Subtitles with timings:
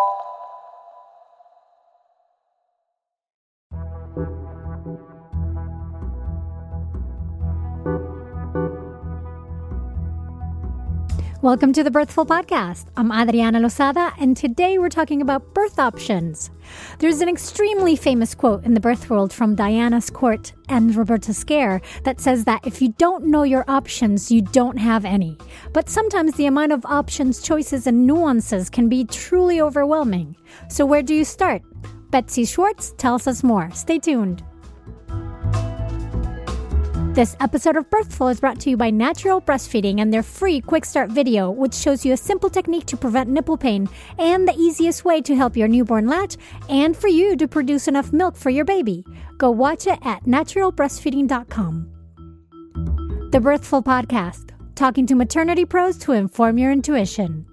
[0.00, 0.59] you
[11.42, 12.88] Welcome to the Birthful Podcast.
[12.98, 16.50] I'm Adriana Lozada, and today we're talking about birth options.
[16.98, 21.80] There's an extremely famous quote in the birth world from Diana Korte and Roberta Scaer
[22.04, 25.38] that says that if you don't know your options, you don't have any.
[25.72, 30.36] But sometimes the amount of options, choices, and nuances can be truly overwhelming.
[30.68, 31.62] So, where do you start?
[32.10, 33.70] Betsy Schwartz tells us more.
[33.70, 34.44] Stay tuned.
[37.12, 40.84] This episode of Birthful is brought to you by Natural Breastfeeding and their free Quick
[40.84, 45.04] Start video, which shows you a simple technique to prevent nipple pain and the easiest
[45.04, 46.36] way to help your newborn latch
[46.68, 49.04] and for you to produce enough milk for your baby.
[49.38, 51.90] Go watch it at naturalbreastfeeding.com.
[53.32, 57.44] The Birthful Podcast, talking to maternity pros to inform your intuition.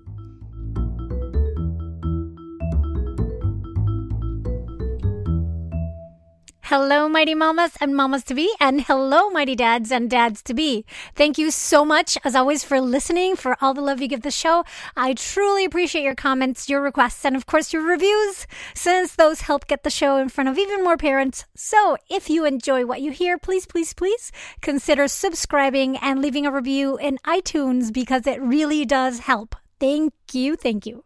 [6.70, 10.84] Hello, mighty mamas and mamas to be, and hello, mighty dads and dads to be.
[11.16, 14.32] Thank you so much, as always, for listening, for all the love you give the
[14.32, 14.66] show.
[14.94, 19.68] I truly appreciate your comments, your requests, and of course, your reviews, since those help
[19.68, 21.46] get the show in front of even more parents.
[21.56, 26.52] So, if you enjoy what you hear, please, please, please consider subscribing and leaving a
[26.52, 29.56] review in iTunes because it really does help.
[29.80, 30.56] Thank you.
[30.56, 31.04] Thank you.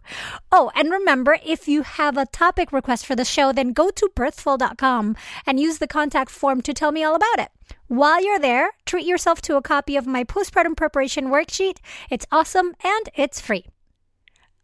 [0.51, 4.09] Oh, and remember, if you have a topic request for the show, then go to
[4.15, 7.49] birthful.com and use the contact form to tell me all about it.
[7.87, 11.77] While you're there, treat yourself to a copy of my postpartum preparation worksheet.
[12.09, 13.65] It's awesome and it's free.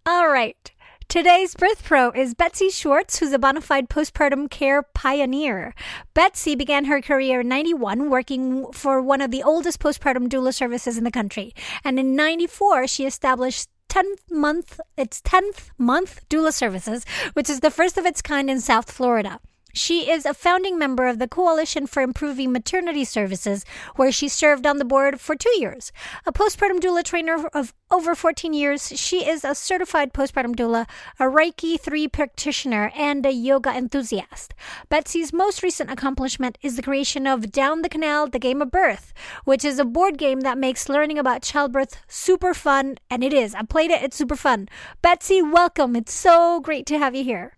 [0.06, 0.72] All right.
[1.10, 5.74] Today's birth pro is Betsy Schwartz, who's a bona fide postpartum care pioneer.
[6.14, 10.98] Betsy began her career in 91 working for one of the oldest postpartum doula services
[10.98, 11.54] in the country.
[11.86, 17.72] And in 94, she established 10th month, its 10th month doula services, which is the
[17.72, 19.40] first of its kind in South Florida.
[19.78, 23.64] She is a founding member of the Coalition for Improving Maternity Services,
[23.96, 25.92] where she served on the board for two years.
[26.26, 31.26] A postpartum doula trainer of over 14 years, she is a certified postpartum doula, a
[31.26, 34.56] Reiki 3 practitioner, and a yoga enthusiast.
[34.90, 39.14] Betsy's most recent accomplishment is the creation of Down the Canal, The Game of Birth,
[39.46, 43.54] which is a board game that makes learning about childbirth super fun, and it is.
[43.54, 44.70] I played it, it's super fun.
[45.04, 45.96] Betsy, welcome.
[45.96, 47.58] It's so great to have you here.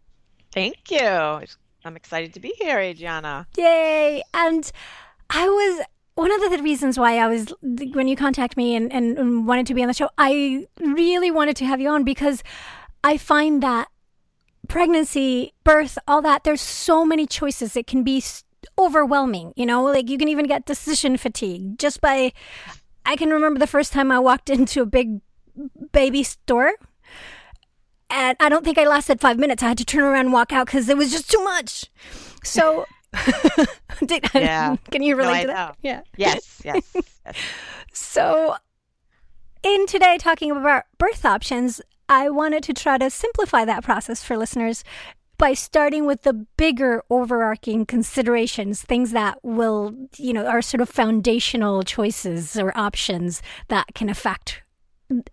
[0.51, 1.45] Thank you.
[1.85, 3.47] I'm excited to be here, Adriana.
[3.57, 4.21] Yay!
[4.33, 4.71] And
[5.29, 5.85] I was
[6.15, 9.73] one of the reasons why I was when you contact me and, and wanted to
[9.73, 10.09] be on the show.
[10.17, 12.43] I really wanted to have you on because
[13.03, 13.87] I find that
[14.67, 16.43] pregnancy, birth, all that.
[16.43, 17.77] There's so many choices.
[17.77, 18.21] It can be
[18.77, 19.53] overwhelming.
[19.55, 22.33] You know, like you can even get decision fatigue just by.
[23.05, 25.21] I can remember the first time I walked into a big
[25.91, 26.73] baby store
[28.09, 29.63] and I don't think I lasted five minutes.
[29.63, 31.85] I had to turn around and walk out because it was just too much.
[32.43, 32.85] So,
[34.05, 34.75] Did, yeah.
[34.91, 35.77] can you relate no, to that?
[35.81, 36.01] Yeah.
[36.17, 36.83] Yes, yes.
[37.25, 37.35] yes.
[37.93, 38.55] so,
[39.63, 44.37] in today, talking about birth options, I wanted to try to simplify that process for
[44.37, 44.83] listeners
[45.37, 50.89] by starting with the bigger overarching considerations, things that will, you know, are sort of
[50.89, 54.63] foundational choices or options that can affect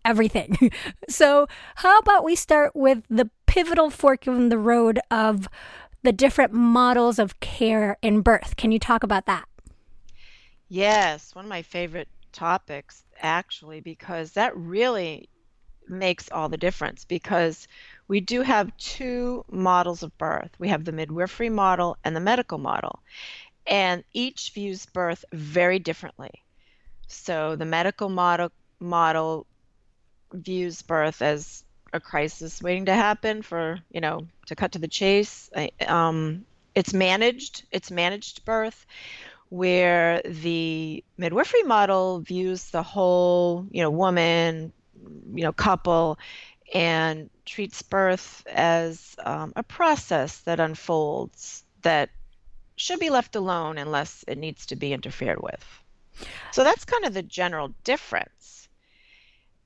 [0.04, 0.70] everything.
[1.08, 5.48] so, how about we start with the pivotal fork in the road of
[6.02, 8.56] the different models of care in birth?
[8.56, 9.46] Can you talk about that?
[10.68, 15.28] Yes, one of my favorite topics, actually, because that really
[15.88, 17.68] makes all the difference because
[18.08, 20.50] we do have two models of birth.
[20.58, 23.00] We have the midwifery model and the medical model,
[23.66, 26.42] and each views birth very differently.
[27.08, 28.50] So the medical model
[28.80, 29.46] model
[30.42, 34.88] views birth as a crisis waiting to happen for you know to cut to the
[34.88, 35.50] chase.
[35.86, 38.86] Um, it's managed it's managed birth
[39.48, 44.72] where the midwifery model views the whole you know woman
[45.34, 46.18] you know couple
[46.74, 52.10] and treats birth as um, a process that unfolds that
[52.74, 55.64] should be left alone unless it needs to be interfered with.
[56.52, 58.35] So that's kind of the general difference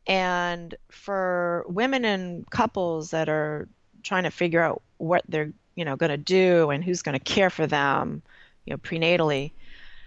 [0.06, 3.68] and for women and couples that are
[4.02, 7.24] trying to figure out what they're, you know, going to do and who's going to
[7.24, 8.22] care for them,
[8.64, 9.52] you know, prenatally,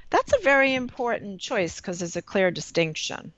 [0.09, 3.31] that's a very important choice because there's a clear distinction.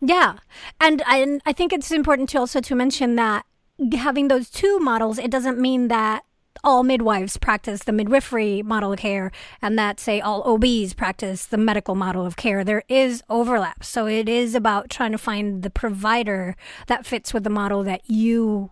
[0.00, 0.36] Yeah.
[0.80, 3.44] And I, I think it's important to also to mention that
[3.92, 6.24] having those two models, it doesn't mean that
[6.64, 9.30] all midwives practice the midwifery model of care
[9.62, 12.64] and that say all OBs practice the medical model of care.
[12.64, 13.84] There is overlap.
[13.84, 16.56] So it is about trying to find the provider
[16.86, 18.70] that fits with the model that you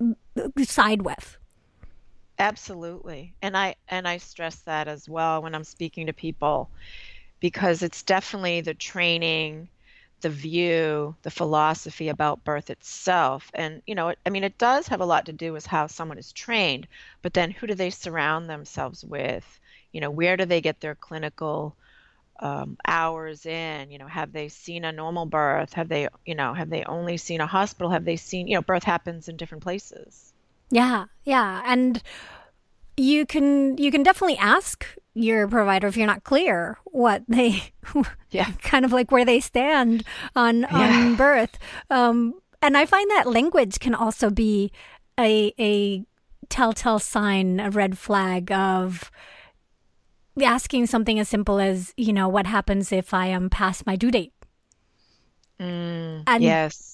[0.00, 0.16] mm,
[0.66, 1.36] side with.
[2.38, 3.34] Absolutely.
[3.42, 6.70] And I and I stress that as well when I'm speaking to people
[7.40, 9.68] because it's definitely the training,
[10.20, 13.50] the view, the philosophy about birth itself.
[13.54, 16.18] And you know, I mean it does have a lot to do with how someone
[16.18, 16.86] is trained,
[17.22, 19.60] but then who do they surround themselves with?
[19.92, 21.76] You know, where do they get their clinical
[22.40, 23.90] um, hours in?
[23.90, 25.72] You know, have they seen a normal birth?
[25.74, 27.90] Have they, you know, have they only seen a hospital?
[27.90, 30.32] Have they seen, you know, birth happens in different places.
[30.70, 32.02] Yeah, yeah, and
[32.96, 37.72] you can you can definitely ask your provider if you're not clear what they
[38.30, 38.50] yeah.
[38.62, 40.04] kind of like where they stand
[40.36, 40.68] on yeah.
[40.72, 41.58] on birth.
[41.90, 44.72] Um, and i find that language can also be
[45.18, 46.04] a a
[46.48, 49.10] telltale sign a red flag of
[50.42, 54.10] asking something as simple as you know what happens if i am past my due
[54.10, 54.32] date?
[55.60, 56.89] Mm, and yes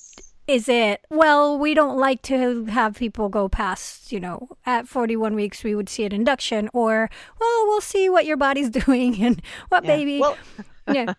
[0.47, 5.35] is it well we don't like to have people go past you know at 41
[5.35, 7.11] weeks we would see an induction or
[7.41, 9.97] well we'll see what your body's doing and what yeah.
[9.97, 10.37] baby well,
[10.93, 11.15] yeah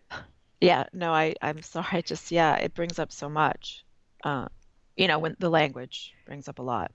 [0.60, 3.84] yeah no i i'm sorry just yeah it brings up so much
[4.24, 4.46] uh
[4.96, 6.92] you know when the language brings up a lot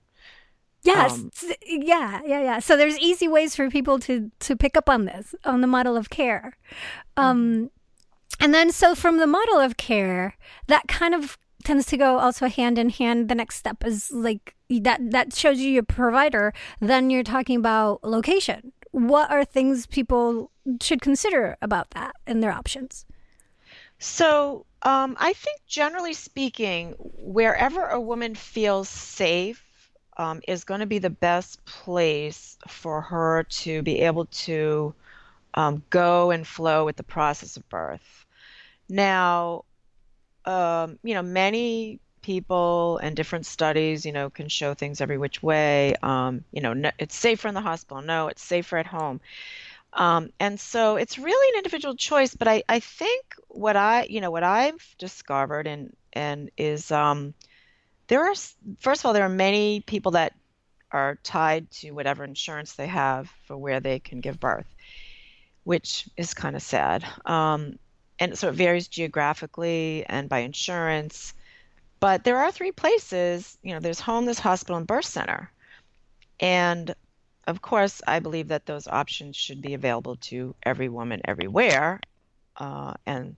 [0.84, 1.30] Yes, um,
[1.64, 2.58] yeah, yeah, yeah.
[2.58, 5.96] So there's easy ways for people to to pick up on this on the model
[5.96, 6.56] of care.
[7.16, 7.66] Um, mm-hmm.
[8.40, 10.36] And then, so from the model of care,
[10.66, 13.28] that kind of tends to go also hand in hand.
[13.28, 16.52] The next step is like that that shows you your provider.
[16.80, 18.72] Then you're talking about location.
[18.90, 20.50] What are things people
[20.80, 23.06] should consider about that and their options?
[23.98, 29.64] So um, I think generally speaking, wherever a woman feels safe
[30.16, 34.94] um, is going to be the best place for her to be able to
[35.54, 38.21] um, go and flow with the process of birth.
[38.92, 39.64] Now,
[40.44, 45.42] um, you know, many people and different studies, you know, can show things every which
[45.42, 45.94] way.
[46.02, 48.02] Um, you know, no, it's safer in the hospital.
[48.02, 49.20] No, it's safer at home.
[49.94, 52.34] Um, and so it's really an individual choice.
[52.34, 57.34] But I, I think what I, you know, what I've discovered and and is um,
[58.08, 58.34] there are
[58.80, 60.34] first of all there are many people that
[60.92, 64.66] are tied to whatever insurance they have for where they can give birth,
[65.64, 67.04] which is kind of sad.
[67.26, 67.78] Um,
[68.22, 71.34] and so it varies geographically and by insurance.
[71.98, 75.50] But there are three places, you know, there's home, there's hospital, and birth center.
[76.38, 76.94] And
[77.48, 82.00] of course, I believe that those options should be available to every woman everywhere.
[82.56, 83.34] Uh, and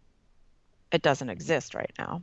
[0.93, 2.23] it doesn't exist right now.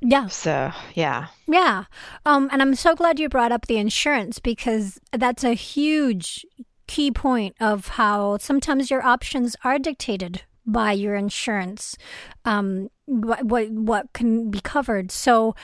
[0.00, 0.28] Yeah.
[0.28, 1.26] So, yeah.
[1.48, 1.84] Yeah.
[2.24, 6.46] Um, and I'm so glad you brought up the insurance because that's a huge,
[6.88, 11.96] key point of how sometimes your options are dictated by your insurance,
[12.44, 15.10] um, what, what what can be covered.
[15.10, 15.54] So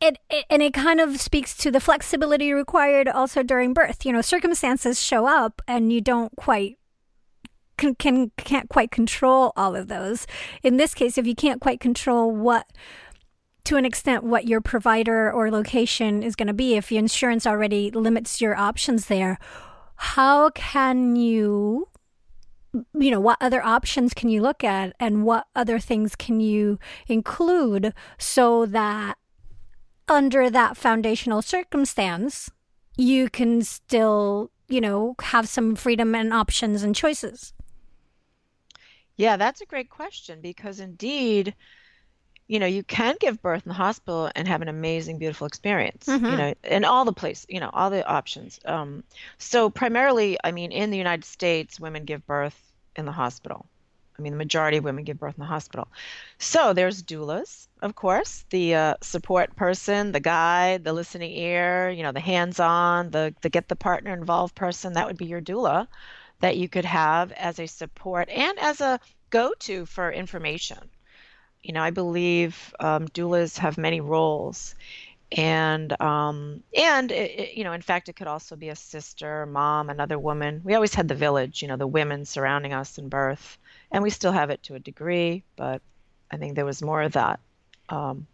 [0.00, 4.04] it, it, and it kind of speaks to the flexibility required also during birth.
[4.04, 6.76] You know, circumstances show up and you don't quite
[7.76, 10.26] can, can can't quite control all of those.
[10.62, 12.66] In this case, if you can't quite control what
[13.64, 17.46] to an extent what your provider or location is going to be, if your insurance
[17.46, 19.38] already limits your options there,
[20.02, 21.86] how can you
[22.92, 26.76] you know what other options can you look at and what other things can you
[27.06, 29.16] include so that
[30.08, 32.50] under that foundational circumstance
[32.96, 37.52] you can still you know have some freedom and options and choices?
[39.16, 41.54] Yeah that's a great question because indeed
[42.52, 46.04] you know you can give birth in the hospital and have an amazing beautiful experience
[46.04, 46.26] mm-hmm.
[46.26, 48.60] you know in all the place you know all the options.
[48.66, 49.04] Um,
[49.38, 52.58] so primarily i mean in the united states women give birth
[52.94, 53.64] in the hospital.
[54.18, 55.88] I mean the majority of women give birth in the hospital.
[56.36, 62.02] So there's doulas of course the uh, support person the guide the listening ear you
[62.02, 64.92] know the hands-on the, the get the partner involved person.
[64.92, 65.88] That would be your doula
[66.40, 70.90] that you could have as a support and as a go-to for information
[71.62, 74.74] you know, I believe um, doulas have many roles,
[75.30, 79.46] and um, and it, it, you know, in fact, it could also be a sister,
[79.46, 80.60] mom, another woman.
[80.64, 83.58] We always had the village, you know, the women surrounding us in birth,
[83.90, 85.80] and we still have it to a degree, but
[86.30, 87.40] I think there was more of that
[87.88, 88.26] um,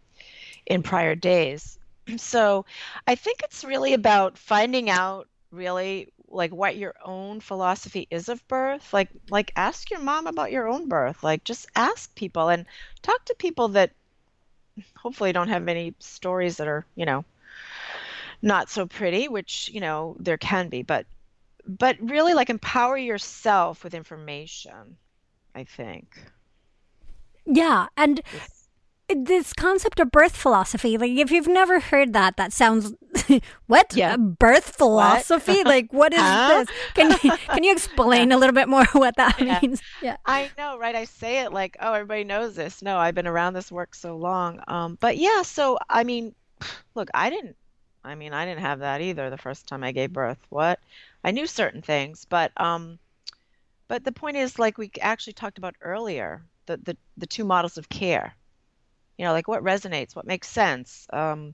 [0.65, 1.77] in prior days.
[2.17, 2.65] So,
[3.05, 8.45] I think it's really about finding out really like what your own philosophy is of
[8.47, 12.65] birth like like ask your mom about your own birth like just ask people and
[13.01, 13.91] talk to people that
[14.95, 17.25] hopefully don't have any stories that are you know
[18.41, 21.05] not so pretty which you know there can be but
[21.67, 24.97] but really like empower yourself with information
[25.55, 26.07] i think.
[27.45, 28.21] Yeah and
[29.15, 32.93] this concept of birth philosophy, like if you've never heard that, that sounds
[33.67, 33.95] what?
[33.95, 34.17] Yeah.
[34.17, 35.57] Birth philosophy?
[35.57, 35.65] What?
[35.67, 36.47] like what is Huh?
[36.47, 36.69] this?
[36.93, 39.59] Can you can you explain a little bit more what that Yeah.
[39.61, 39.81] means?
[39.99, 40.17] Yeah.
[40.25, 40.95] I know, right?
[40.95, 42.81] I say it like, oh, everybody knows this.
[42.81, 44.61] No, I've been around this work so long.
[44.67, 46.35] Um, but yeah, so I mean,
[46.95, 47.55] look, I didn't,
[48.03, 50.39] I mean, I didn't have that either the first time I gave birth.
[50.49, 50.79] What?
[51.23, 52.99] I knew certain things, but um,
[53.87, 57.77] but the point is, like we actually talked about earlier, the the the two models
[57.77, 58.35] of care.
[59.19, 61.05] You know, like what resonates, what makes sense.
[61.11, 61.53] Um,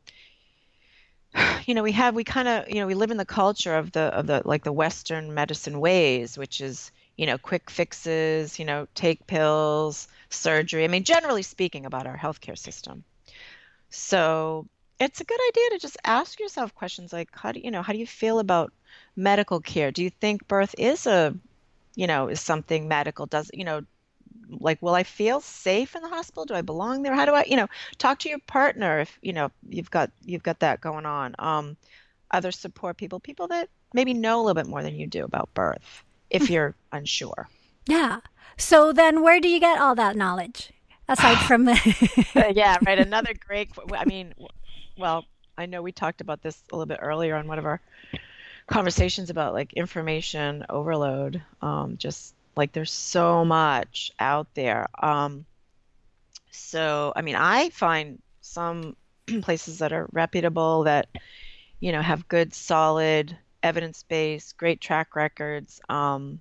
[1.66, 3.92] you know, we have we kind of, you know, we live in the culture of
[3.92, 8.66] the of the like the Western medicine ways, which is, you know, quick fixes, you
[8.66, 10.84] know, take pills, surgery.
[10.84, 13.04] I mean, generally speaking about our healthcare system.
[13.90, 14.68] So
[15.00, 17.94] it's a good idea to just ask yourself questions like, how do you know, how
[17.94, 18.72] do you feel about
[19.16, 19.92] medical care?
[19.92, 21.34] Do you think birth is a,
[21.96, 23.26] you know, is something medical?
[23.26, 23.82] Does, you know,
[24.50, 26.46] like, will I feel safe in the hospital?
[26.46, 27.16] Do I belong there?
[27.16, 30.44] How do I, you know, talk to your partner if, you know, you've got you've
[30.44, 31.36] got that going on.
[31.40, 31.78] Um,
[32.32, 35.54] other support people, people that maybe know a little bit more than you do about
[35.54, 37.48] birth, if you're unsure.
[37.88, 38.20] Yeah.
[38.58, 40.72] So then where do you get all that knowledge?
[41.08, 43.00] Aside from the yeah, right.
[43.00, 43.72] Another great.
[43.94, 44.34] I mean,
[44.98, 45.26] well,
[45.58, 47.82] I know we talked about this a little bit earlier on one of our
[48.68, 51.42] conversations about like information overload.
[51.62, 54.88] Um, just like there's so much out there.
[55.02, 55.46] Um,
[56.52, 58.96] so, I mean, I find some
[59.42, 61.08] places that are reputable that,
[61.80, 65.82] you know, have good, solid evidence base, great track records.
[65.90, 66.40] Um,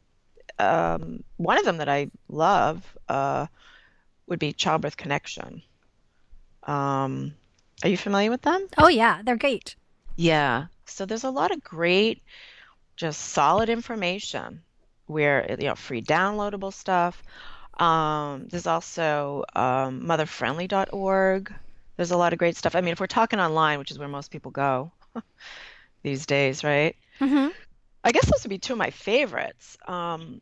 [0.59, 3.47] um, one of them that I love uh,
[4.29, 5.63] would be Childbirth Connection.
[6.63, 7.35] Um,
[7.83, 8.67] are you familiar with them?
[8.79, 9.75] Oh yeah, they're great.
[10.17, 10.67] Yeah.
[10.87, 12.23] So there's a lot of great,
[12.97, 14.63] just solid information
[15.07, 17.23] where, you know, free downloadable stuff.
[17.79, 21.55] Um, there's also um, motherfriendly.org.
[21.97, 22.75] There's a lot of great stuff.
[22.75, 24.93] I mean, if we're talking online, which is where most people go
[26.03, 26.97] these days, right?
[27.21, 27.49] hmm
[28.05, 29.77] I guess those would be two of my favorites.
[29.87, 30.41] Um,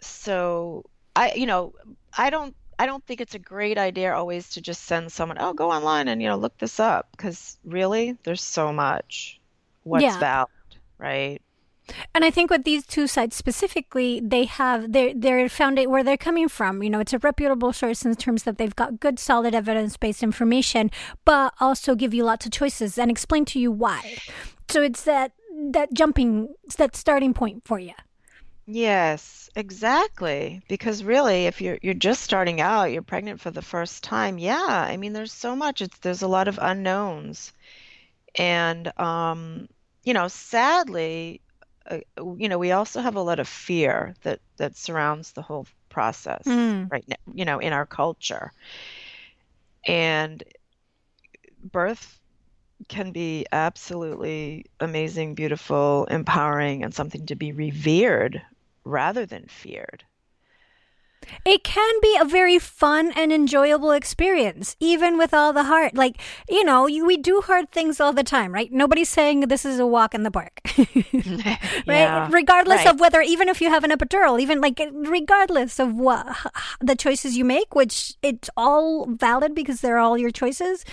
[0.00, 0.84] so
[1.16, 1.72] I, you know,
[2.16, 5.52] I don't, I don't think it's a great idea always to just send someone, oh,
[5.54, 9.40] go online and, you know, look this up, because really, there's so much
[9.84, 10.16] what's Yeah.
[10.16, 10.48] valid,
[10.98, 11.40] right?
[12.14, 16.16] And I think with these two sites specifically, they have their their found where they're
[16.16, 16.82] coming from.
[16.82, 20.22] You know, it's a reputable source in terms that they've got good, solid, evidence based
[20.22, 20.90] information,
[21.24, 24.16] but also give you lots of choices and explain to you why.
[24.68, 25.32] So it's that
[25.72, 27.92] that jumping, that starting point for you.
[28.66, 30.62] Yes, exactly.
[30.68, 34.86] Because really, if you're you're just starting out, you're pregnant for the first time, yeah,
[34.88, 35.82] I mean, there's so much.
[35.82, 37.52] It's there's a lot of unknowns.
[38.36, 39.68] And um,
[40.02, 41.40] you know, sadly,
[41.90, 41.98] uh,
[42.38, 46.44] you know, we also have a lot of fear that that surrounds the whole process
[46.46, 46.90] Mm.
[46.90, 48.52] right now, you know, in our culture.
[49.86, 50.42] And
[51.62, 52.20] birth
[52.88, 58.42] can be absolutely amazing, beautiful, empowering, and something to be revered
[58.84, 60.04] rather than feared.
[61.44, 65.96] It can be a very fun and enjoyable experience, even with all the hard.
[65.96, 68.72] Like, you know, you, we do hard things all the time, right?
[68.72, 71.58] Nobody's saying this is a walk in the park, right?
[71.86, 72.94] Yeah, Regardless right.
[72.94, 76.26] of whether, even if you have an epidural, even like, regardless of what
[76.80, 80.84] the choices you make, which it's all valid because they're all your choices,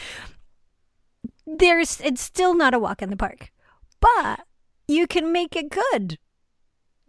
[1.45, 3.51] there's, it's still not a walk in the park.
[3.99, 4.41] But
[4.87, 6.17] you can make it good.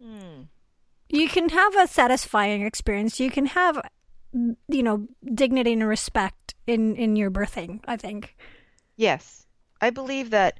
[0.01, 0.43] Hmm.
[1.13, 3.19] You can have a satisfying experience.
[3.19, 3.79] You can have,
[4.33, 7.81] you know, dignity and respect in in your birthing.
[7.85, 8.35] I think.
[8.97, 9.45] Yes,
[9.79, 10.59] I believe that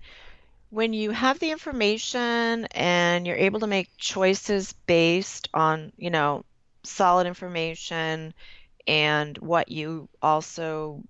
[0.70, 6.46] when you have the information and you're able to make choices based on, you know,
[6.84, 8.34] solid information
[8.86, 11.02] and what you also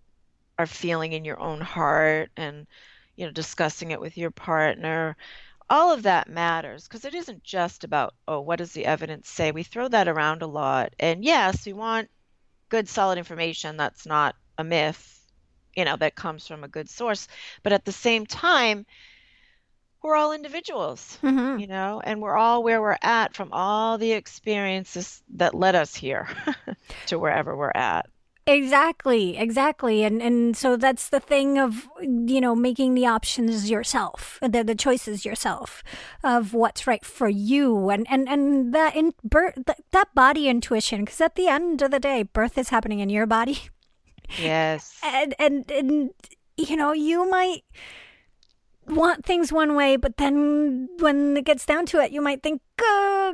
[0.57, 2.65] are feeling in your own heart and,
[3.17, 5.17] you know, discussing it with your partner,
[5.74, 9.51] all of that matters because it isn't just about, oh, what does the evidence say?
[9.51, 10.94] We throw that around a lot.
[11.00, 12.10] And yes, we want
[12.70, 15.10] good, solid information that's not a myth
[15.75, 17.27] you know, that comes from a good source.
[17.63, 18.86] But at the same time,
[20.01, 24.12] we're all individuals, hmm you know, and we're all where we're at from all the
[24.12, 26.27] experiences that led us here
[27.08, 28.08] to wherever we're at.
[28.45, 34.38] Exactly, exactly, and and so that's the thing of you know making the options yourself,
[34.41, 35.81] the the choices yourself,
[36.23, 41.05] of what's right for you, and and and that in birth that, that body intuition,
[41.05, 43.69] because at the end of the day, birth is happening in your body,
[44.38, 45.00] Yes.
[45.03, 46.09] and and and
[46.57, 47.63] you know you might
[48.88, 52.62] want things one way but then when it gets down to it you might think
[52.85, 53.31] uh,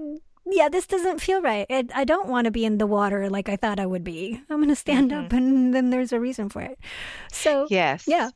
[0.52, 1.66] yeah, this doesn't feel right.
[1.70, 4.42] I, I don't want to be in the water like I thought I would be.
[4.50, 5.26] I'm going to stand mm-hmm.
[5.26, 6.80] up, and then there's a reason for it.
[7.32, 8.06] So, yes.
[8.08, 8.30] Yeah.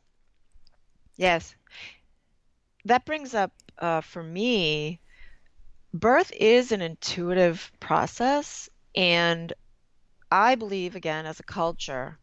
[1.15, 1.55] Yes.
[2.85, 4.99] That brings up uh, for me,
[5.93, 8.69] birth is an intuitive process.
[8.95, 9.53] And
[10.31, 12.19] I believe, again, as a culture,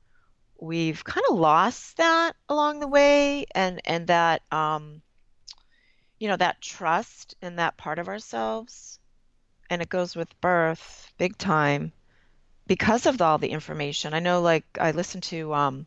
[0.61, 5.03] we've kind of lost that along the way and, and that, um,
[6.19, 9.00] you know, that trust in that part of ourselves
[9.71, 11.93] and it goes with birth big time
[12.67, 14.13] because of all the information.
[14.13, 15.87] I know, like, I listened to, um,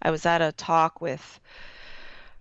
[0.00, 1.40] I was at a talk with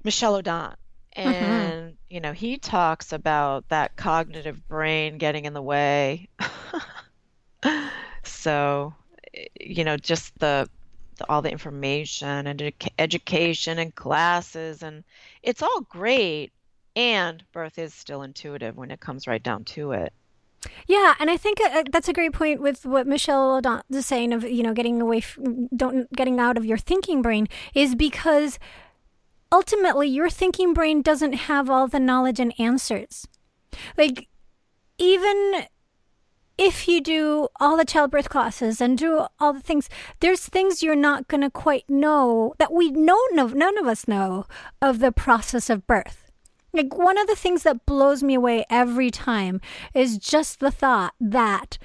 [0.03, 0.75] Michel Odent,
[1.15, 1.29] mm-hmm.
[1.29, 1.95] and, mm-hmm.
[2.09, 6.29] you know, he talks about that cognitive brain getting in the way.
[8.23, 8.93] so,
[9.59, 10.69] you know, just the,
[11.17, 15.03] the all the information and ed- education and classes, and
[15.43, 16.51] it's all great.
[16.97, 20.13] And birth is still intuitive when it comes right down to it.
[20.87, 24.43] Yeah, and I think uh, that's a great point with what Michel is saying of
[24.43, 28.59] you know getting away, from, don't getting out of your thinking brain is because
[29.51, 33.27] ultimately your thinking brain doesn't have all the knowledge and answers.
[33.97, 34.27] Like
[34.97, 35.65] even
[36.57, 40.95] if you do all the childbirth classes and do all the things, there's things you're
[40.95, 44.45] not going to quite know that we know none of us know
[44.81, 46.24] of the process of birth.
[46.75, 49.61] Like one of the things that blows me away every time
[49.93, 51.77] is just the thought that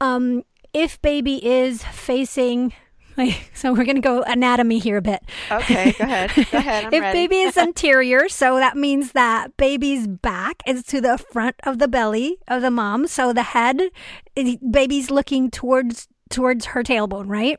[0.00, 2.72] um, if baby is facing
[3.16, 5.20] like, so we're going to go anatomy here a bit.
[5.50, 6.32] Okay, go ahead.
[6.34, 6.92] Go ahead.
[6.92, 7.18] If ready.
[7.18, 11.88] baby is anterior, so that means that baby's back is to the front of the
[11.88, 13.06] belly of the mom.
[13.06, 13.80] So the head,
[14.70, 17.58] baby's looking towards towards her tailbone, right?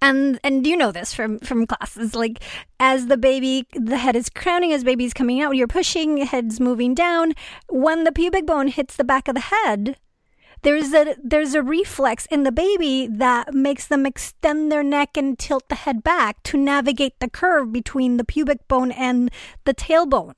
[0.00, 2.42] And and you know this from from classes like
[2.80, 6.94] as the baby the head is crowning as baby's coming out you're pushing head's moving
[6.94, 7.34] down.
[7.68, 9.96] When the pubic bone hits the back of the head
[10.64, 15.38] there's a there's a reflex in the baby that makes them extend their neck and
[15.38, 19.30] tilt the head back to navigate the curve between the pubic bone and
[19.64, 20.34] the tailbone.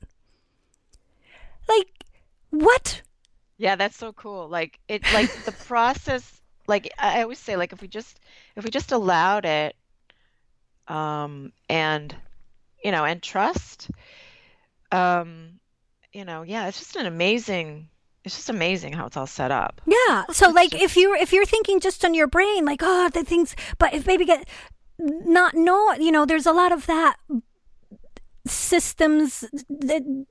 [1.69, 2.05] Like
[2.51, 3.03] what?
[3.57, 4.49] Yeah that's so cool.
[4.49, 6.36] Like it like the process
[6.67, 8.21] like I always say, like if we just
[8.57, 9.77] if we just allowed it,
[10.89, 12.15] um, and
[12.85, 13.91] you know, and trust,
[14.93, 15.61] um,
[16.13, 17.89] you know, yeah, it's just an amazing.
[18.25, 19.81] It's just amazing how it's all set up.
[19.87, 20.25] Yeah.
[20.33, 23.23] So like just, if you if you're thinking just on your brain, like oh the
[23.23, 24.49] things, but if baby get
[24.99, 27.17] not know, you know, there's a lot of that
[28.47, 30.25] systems that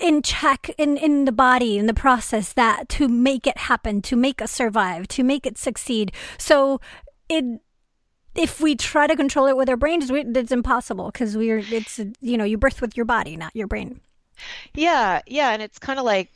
[0.00, 4.16] in check in in the body in the process that to make it happen to
[4.16, 6.12] make us survive to make it succeed.
[6.36, 6.80] So
[7.28, 7.44] it
[8.34, 12.36] if we try to control it with our brains it's impossible because we're it's you
[12.36, 14.00] know you birth with your body not your brain.
[14.74, 16.30] Yeah yeah and it's kind of like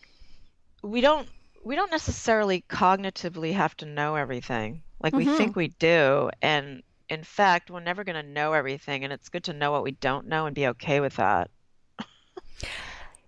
[0.83, 1.29] we don't
[1.65, 5.31] we don't necessarily cognitively have to know everything like mm-hmm.
[5.31, 9.29] we think we do and in fact we're never going to know everything and it's
[9.29, 11.51] good to know what we don't know and be okay with that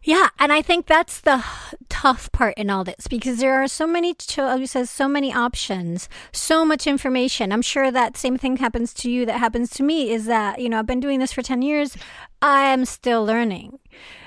[0.05, 1.43] yeah, and I think that's the
[1.88, 6.62] tough part in all this because there are so many choices, so many options, so
[6.62, 7.51] much information.
[7.51, 10.69] I'm sure that same thing happens to you that happens to me is that, you
[10.69, 11.97] know, I've been doing this for 10 years.
[12.43, 13.79] I am still learning.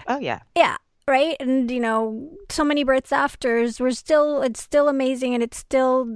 [0.08, 0.40] Oh, yeah.
[0.56, 0.78] Yeah.
[1.08, 1.38] Right.
[1.40, 6.08] And, you know, so many births afters, we're still, it's still amazing and it's still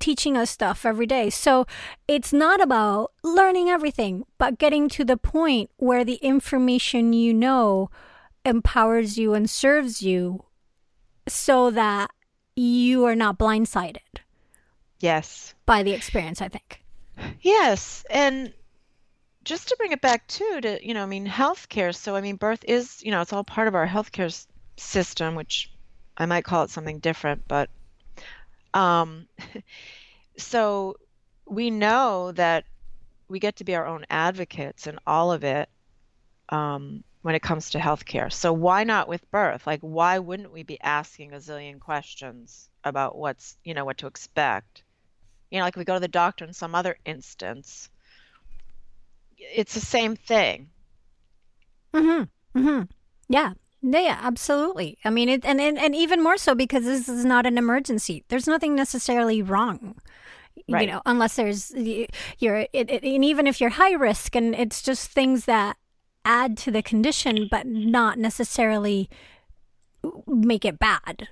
[0.00, 1.28] teaching us stuff every day.
[1.28, 1.66] So
[2.08, 7.90] it's not about learning everything, but getting to the point where the information you know
[8.44, 10.44] empowers you and serves you
[11.28, 12.10] so that
[12.56, 13.98] you are not blindsided.
[15.00, 15.54] Yes.
[15.66, 16.82] By the experience, I think.
[17.40, 18.04] Yes.
[18.10, 18.52] And
[19.44, 21.94] just to bring it back too to, you know, I mean, healthcare.
[21.94, 25.70] So, I mean, birth is, you know, it's all part of our healthcare system, which
[26.16, 27.70] I might call it something different, but
[28.74, 29.26] um,
[30.36, 30.96] so
[31.46, 32.64] we know that
[33.28, 35.68] we get to be our own advocates in all of it.
[36.48, 38.32] Um, when it comes to healthcare.
[38.32, 39.66] So why not with birth?
[39.66, 44.06] Like why wouldn't we be asking a zillion questions about what's, you know, what to
[44.06, 44.82] expect?
[45.50, 47.88] You know, like we go to the doctor in some other instance.
[49.38, 50.70] It's the same thing.
[51.94, 52.28] Mhm.
[52.54, 52.88] Mhm.
[53.28, 53.52] Yeah.
[53.84, 54.98] Yeah, absolutely.
[55.04, 58.24] I mean, it, and, and and even more so because this is not an emergency.
[58.28, 59.96] There's nothing necessarily wrong
[60.68, 60.82] right.
[60.82, 61.72] you know unless there's
[62.38, 65.76] you're it, it, and even if you're high risk and it's just things that
[66.24, 69.08] add to the condition, but not necessarily
[70.26, 71.28] make it bad.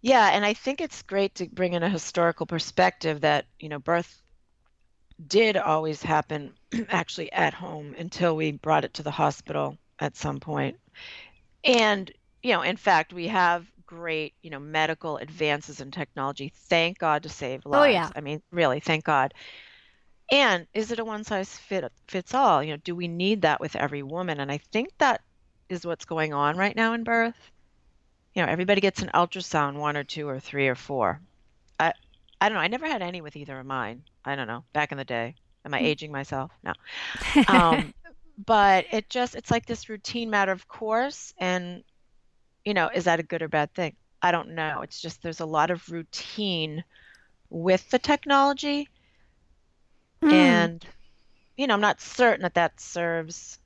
[0.00, 3.78] Yeah, and I think it's great to bring in a historical perspective that, you know,
[3.78, 4.22] birth
[5.26, 6.52] did always happen
[6.90, 10.76] actually at home until we brought it to the hospital at some point.
[11.64, 12.10] And,
[12.42, 16.52] you know, in fact, we have great, you know, medical advances in technology.
[16.54, 17.86] Thank God to save lives.
[17.86, 18.10] Oh, yeah.
[18.14, 19.32] I mean, really, thank God.
[20.30, 22.62] And is it a one size fit fits all?
[22.62, 24.40] You know, do we need that with every woman?
[24.40, 25.22] And I think that
[25.68, 27.36] is what's going on right now in birth.
[28.34, 31.20] You know, everybody gets an ultrasound, one or two or three or four.
[31.78, 31.92] I
[32.40, 32.62] I don't know.
[32.62, 34.04] I never had any with either of mine.
[34.24, 34.64] I don't know.
[34.72, 35.36] Back in the day.
[35.64, 35.82] Am I Mm.
[35.82, 36.52] aging myself?
[36.62, 36.74] No.
[37.46, 37.94] Um,
[38.46, 41.84] but it just it's like this routine matter of course and
[42.64, 43.96] you know, is that a good or bad thing?
[44.22, 44.80] I don't know.
[44.82, 46.84] It's just there's a lot of routine
[47.50, 48.88] with the technology
[50.24, 50.32] Mm.
[50.32, 50.86] and
[51.56, 53.58] you know, I'm not certain that that serves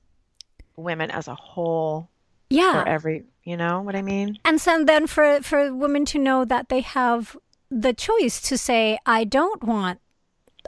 [0.77, 2.11] women as a whole
[2.51, 2.83] yeah.
[2.83, 4.39] for every, you know what I mean?
[4.45, 7.37] And so then for for women to know that they have
[7.71, 10.01] the choice to say, I don't want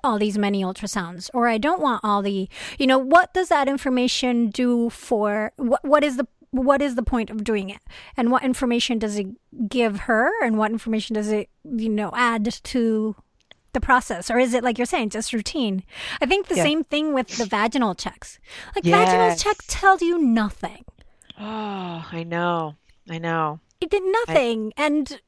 [0.03, 2.49] all these many ultrasounds or I don't want all the
[2.79, 7.03] you know, what does that information do for what what is the what is the
[7.03, 7.81] point of doing it?
[8.17, 9.29] And what information does it
[9.69, 13.17] give her and what information does it, you know, add to
[13.73, 14.31] the process?
[14.31, 15.83] Or is it like you're saying, just routine?
[16.21, 16.63] I think the Yeah.
[16.65, 18.39] same thing with the vaginal checks.
[18.75, 19.43] Like vaginal Yes.
[19.43, 20.85] checks tell you nothing.
[21.39, 22.77] Oh, I know.
[23.09, 23.61] I know.
[23.81, 24.73] It did nothing.
[24.77, 25.21] and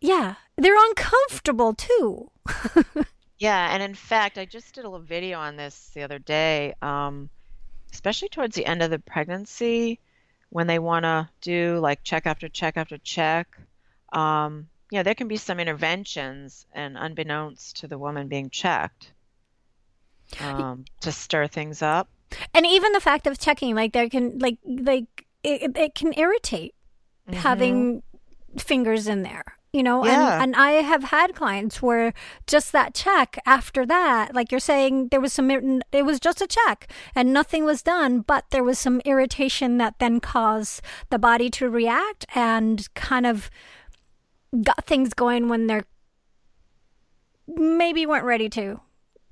[0.00, 2.30] yeah, they're uncomfortable too.
[3.38, 6.72] Yeah, and in fact, I just did a little video on this the other day,
[6.80, 7.28] um,
[7.92, 10.00] especially towards the end of the pregnancy
[10.48, 13.58] when they want to do like check after check after check.
[14.14, 19.12] Um, you know, there can be some interventions, and unbeknownst to the woman being checked,
[20.40, 22.08] um, to stir things up.
[22.54, 26.72] And even the fact of checking, like there can like like it, it can irritate
[27.28, 27.40] Mm-hmm.
[27.40, 28.02] having
[28.56, 29.42] fingers in there.
[29.72, 30.34] You know, Yeah.
[30.34, 32.14] and, and I have had clients where
[32.46, 36.46] just that check after that, like you're saying, there was some, it was just a
[36.46, 41.50] check and nothing was done, but there was some irritation that then caused the body
[41.50, 43.50] to react and kind of
[44.62, 45.84] got things going when they're
[47.46, 48.80] maybe weren't ready to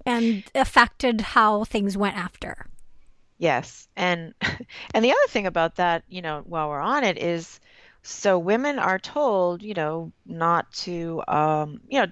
[0.07, 2.67] and affected how things went after.
[3.39, 4.35] Yes, and
[4.95, 7.61] and the other thing about that, you know, while we're on it is,
[8.03, 12.07] so women are told, you know, not to, um, you know,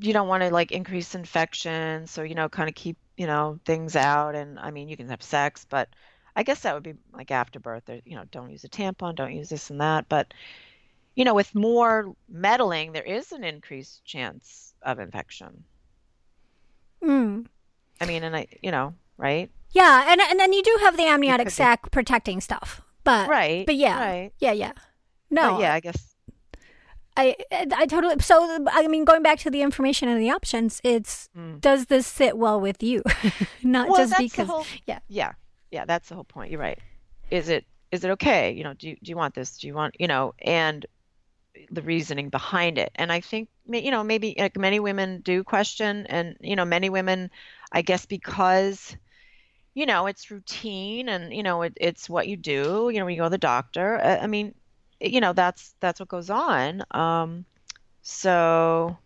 [0.00, 3.58] you don't want to like increase infection, so you know, kind of keep, you know,
[3.64, 4.34] things out.
[4.34, 5.88] And I mean, you can have sex, but
[6.36, 7.88] I guess that would be like after birth.
[7.88, 10.08] or, you know, don't use a tampon, don't use this and that.
[10.08, 10.32] But
[11.16, 15.64] you know, with more meddling, there is an increased chance of infection.
[17.02, 17.46] Mm.
[18.00, 19.50] I mean, and I, you know, right?
[19.72, 21.50] Yeah, and and then you do have the amniotic be.
[21.50, 23.64] sac protecting stuff, but Right.
[23.66, 24.32] but yeah, Right.
[24.40, 24.72] yeah, yeah.
[24.72, 24.82] But
[25.30, 26.14] No, yeah, I guess.
[27.16, 28.18] I I totally.
[28.20, 31.60] So I mean, going back to the information and the options, it's Mm.
[31.60, 33.02] does this sit well with you,
[33.62, 34.48] not Well, just because.
[34.48, 35.00] whole- yeah.
[35.08, 35.32] Yeah,
[35.70, 36.50] yeah, that's the whole point.
[36.50, 36.78] You're right.
[37.30, 38.52] Is it is it okay?
[38.52, 39.58] You know, do you, do you want this?
[39.58, 40.86] Do you want, you know, and
[41.70, 42.90] the reasoning behind it.
[42.94, 46.90] And I think, you know, maybe like many women do question, and you know, many
[46.90, 47.30] women,
[47.72, 48.96] I guess, because
[49.74, 52.90] you know it's routine and you know it, it's what you do.
[52.92, 53.98] You know, when you go to the doctor.
[54.02, 54.54] I, I mean,
[55.00, 56.82] you know, that's that's what goes on.
[56.90, 57.44] Um,
[58.02, 58.96] so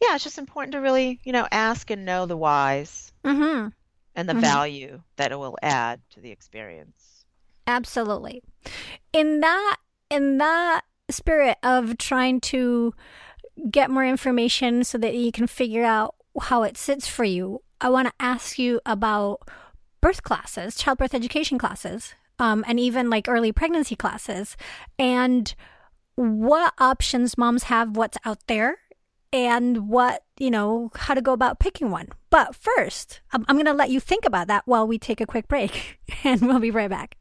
[0.00, 3.68] yeah, it's just important to really, you know, ask and know the whys Mm-hmm.
[4.16, 4.40] and the Mhm.
[4.40, 7.24] value that it will add to the experience.
[7.66, 8.42] Absolutely.
[9.12, 9.76] In that
[10.10, 12.94] in that spirit of trying to
[13.70, 17.90] get more information so that you can figure out how it sits for you, I
[17.90, 19.48] want to ask you about
[20.00, 24.56] birth classes, childbirth education classes, um, and even like early pregnancy classes,
[24.98, 25.54] and
[26.14, 28.78] what options moms have, what's out there,
[29.32, 32.08] and what, you know, how to go about picking one.
[32.30, 35.26] But first, I'm, I'm going to let you think about that while we take a
[35.26, 37.16] quick break, and we'll be right back.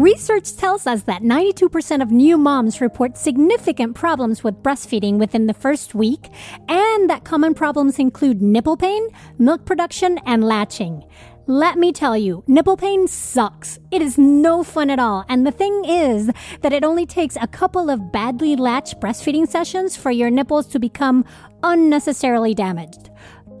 [0.00, 5.52] Research tells us that 92% of new moms report significant problems with breastfeeding within the
[5.52, 6.30] first week,
[6.70, 11.04] and that common problems include nipple pain, milk production, and latching.
[11.46, 13.78] Let me tell you, nipple pain sucks.
[13.90, 15.26] It is no fun at all.
[15.28, 16.30] And the thing is
[16.62, 20.78] that it only takes a couple of badly latched breastfeeding sessions for your nipples to
[20.78, 21.26] become
[21.62, 23.09] unnecessarily damaged.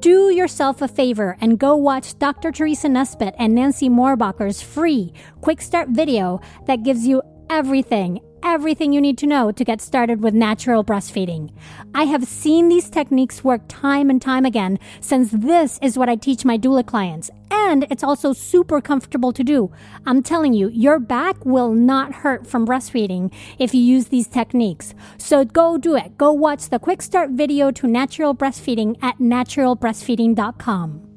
[0.00, 2.50] Do yourself a favor and go watch Dr.
[2.52, 9.00] Teresa Nesbitt and Nancy Mohrbacher's free quick start video that gives you everything, everything you
[9.00, 11.50] need to know to get started with natural breastfeeding.
[11.94, 16.16] I have seen these techniques work time and time again since this is what I
[16.16, 17.30] teach my doula clients.
[17.50, 19.70] And it's also super comfortable to do.
[20.06, 24.94] I'm telling you, your back will not hurt from breastfeeding if you use these techniques.
[25.18, 26.16] So go do it.
[26.16, 31.09] Go watch the quick start video to natural breastfeeding at naturalbreastfeeding.com.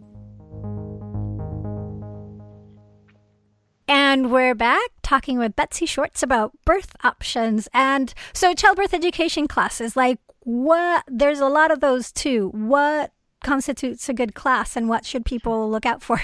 [3.87, 7.67] And we're back talking with Betsy Schwartz about birth options.
[7.73, 12.49] And so, childbirth education classes, like what, there's a lot of those too.
[12.53, 13.11] What
[13.43, 16.21] constitutes a good class and what should people look out for?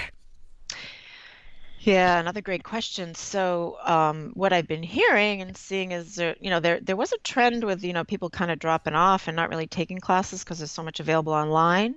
[1.82, 3.14] Yeah, another great question.
[3.14, 7.12] So, um, what I've been hearing and seeing is there, you know, there there was
[7.12, 10.44] a trend with, you know, people kind of dropping off and not really taking classes
[10.44, 11.96] because there's so much available online.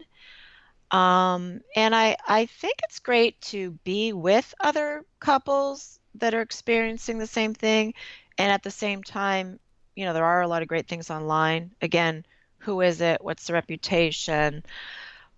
[0.94, 7.20] Um, and I I think it's great to be with other couples that are experiencing
[7.20, 7.96] the same thing,
[8.38, 9.60] and at the same time,
[9.96, 11.76] you know, there are a lot of great things online.
[11.82, 12.26] Again,
[12.60, 13.24] who is it?
[13.24, 14.64] What's the reputation?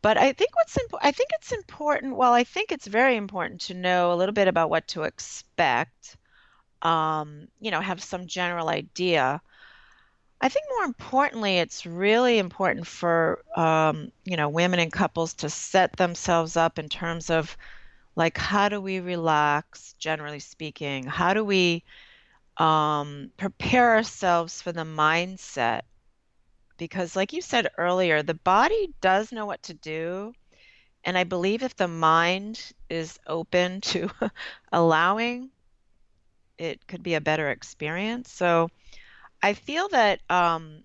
[0.02, 2.16] But I think what's imp- I think it's important.
[2.18, 6.18] Well, I think it's very important to know a little bit about what to expect.
[6.84, 9.42] Um, you know, have some general idea.
[10.46, 15.50] I think more importantly, it's really important for um, you know women and couples to
[15.50, 17.58] set themselves up in terms of
[18.16, 21.04] like how do we relax, generally speaking?
[21.04, 21.84] How do we
[22.58, 25.82] um, prepare ourselves for the mindset
[26.78, 30.34] because like you said earlier the body does know what to do
[31.06, 34.10] and i believe if the mind is open to
[34.74, 35.50] allowing
[36.58, 38.70] it could be a better experience so
[39.42, 40.84] i feel that um,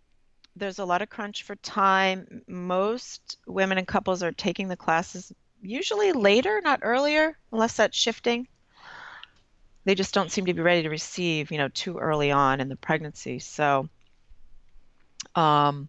[0.56, 2.42] there's a lot of crunch for time.
[2.46, 5.32] Most women and couples are taking the classes
[5.62, 8.48] usually later not earlier unless that's shifting.
[9.84, 12.68] They just don't seem to be ready to receive you know too early on in
[12.68, 13.38] the pregnancy.
[13.38, 13.88] So
[15.34, 15.88] um,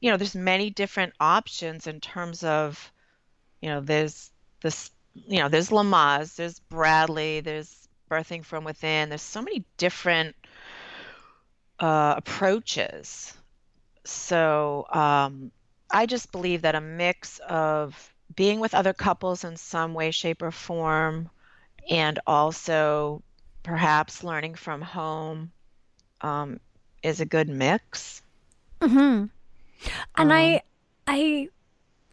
[0.00, 2.92] you know, there's many different options in terms of,
[3.60, 4.30] you know, there's
[4.62, 9.08] this, you know, there's Lamaze, there's Bradley, there's birthing from within.
[9.08, 10.36] There's so many different
[11.80, 13.34] uh, approaches.
[14.04, 15.50] So um,
[15.90, 20.42] I just believe that a mix of being with other couples in some way, shape,
[20.42, 21.30] or form,
[21.88, 23.22] and also
[23.62, 25.50] perhaps learning from home
[26.20, 26.60] um,
[27.02, 28.22] is a good mix.
[28.80, 28.96] Mm-hmm.
[28.96, 29.30] And
[30.16, 30.62] um, I,
[31.06, 31.48] I,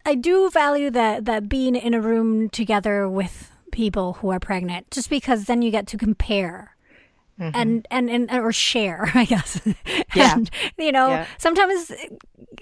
[0.06, 4.90] I do value that that being in a room together with people who are pregnant,
[4.92, 6.75] just because then you get to compare.
[7.40, 7.52] Mm-hmm.
[7.54, 9.60] And, and and or share, I guess.
[10.16, 10.36] Yeah.
[10.36, 11.26] and you know, yeah.
[11.38, 11.92] sometimes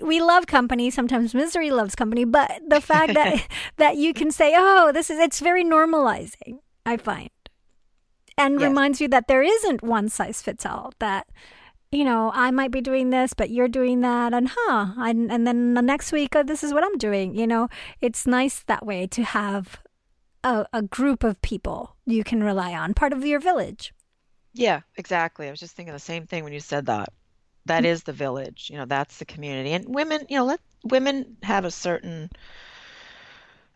[0.01, 4.53] we love company, sometimes misery loves company, but the fact that that you can say,
[4.57, 7.29] "Oh, this is it's very normalizing." I find.
[8.35, 8.67] And yes.
[8.67, 10.91] reminds you that there isn't one size fits all.
[10.97, 11.27] That
[11.91, 15.45] you know, I might be doing this, but you're doing that, and huh, and, and
[15.45, 17.35] then the next week, uh, this is what I'm doing.
[17.35, 17.67] You know,
[18.01, 19.79] it's nice that way to have
[20.43, 23.93] a, a group of people you can rely on, part of your village.
[24.53, 25.47] Yeah, exactly.
[25.47, 27.09] I was just thinking the same thing when you said that.
[27.65, 27.85] That mm-hmm.
[27.87, 28.69] is the village.
[28.69, 30.25] You know, that's the community, and women.
[30.29, 32.29] You know, let women have a certain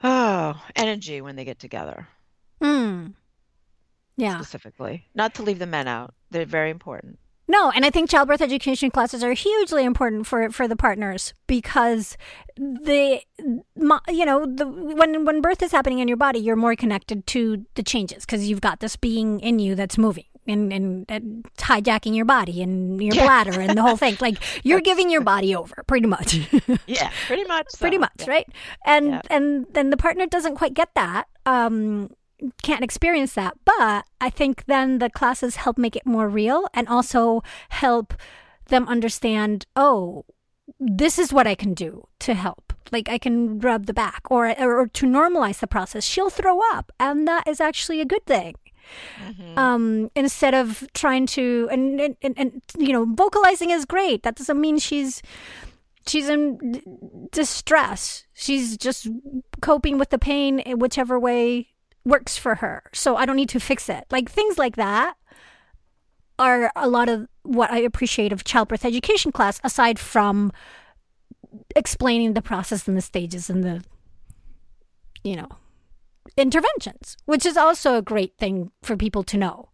[0.03, 2.07] oh energy when they get together.
[2.61, 3.07] Hmm.
[4.17, 4.35] Yeah.
[4.37, 6.13] Specifically, not to leave the men out.
[6.31, 7.19] They're very important.
[7.49, 12.17] No, and I think childbirth education classes are hugely important for for the partners because
[12.57, 17.25] the you know the when when birth is happening in your body, you're more connected
[17.27, 20.25] to the changes because you've got this being in you that's moving.
[20.47, 24.17] And, and, and hijacking your body and your bladder and the whole thing.
[24.21, 26.39] Like you're giving your body over, pretty much.
[26.87, 27.67] yeah, pretty much.
[27.69, 27.79] So.
[27.79, 28.29] Pretty much, yeah.
[28.29, 28.47] right?
[28.85, 29.21] And yeah.
[29.29, 31.27] and then the partner doesn't quite get that.
[31.45, 32.09] Um,
[32.61, 33.57] can't experience that.
[33.65, 38.13] But I think then the classes help make it more real and also help
[38.67, 40.25] them understand, oh,
[40.79, 42.73] this is what I can do to help.
[42.91, 46.05] Like I can rub the back or, or to normalize the process.
[46.05, 48.55] She'll throw up, and that is actually a good thing.
[49.25, 49.59] Mm-hmm.
[49.59, 54.23] Um, instead of trying to and, and, and, you know vocalizing is great.
[54.23, 55.21] That doesn't mean she's
[56.07, 58.25] she's in distress.
[58.33, 59.07] She's just
[59.61, 61.69] coping with the pain in whichever way
[62.05, 62.83] works for her.
[62.93, 64.05] So I don't need to fix it.
[64.09, 65.15] Like things like that
[66.39, 70.51] are a lot of what I appreciate of childbirth education class, aside from
[71.75, 73.83] explaining the process and the stages and the,
[75.23, 75.49] you know,
[76.35, 79.69] interventions, which is also a great thing for people to know.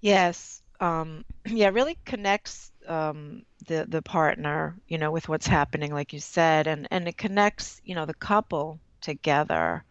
[0.00, 0.62] Yes.
[0.80, 6.20] Um, yeah, really connects um, the the partner, you know, with what's happening, like you
[6.20, 9.84] said, and and it connects, you know, the couple together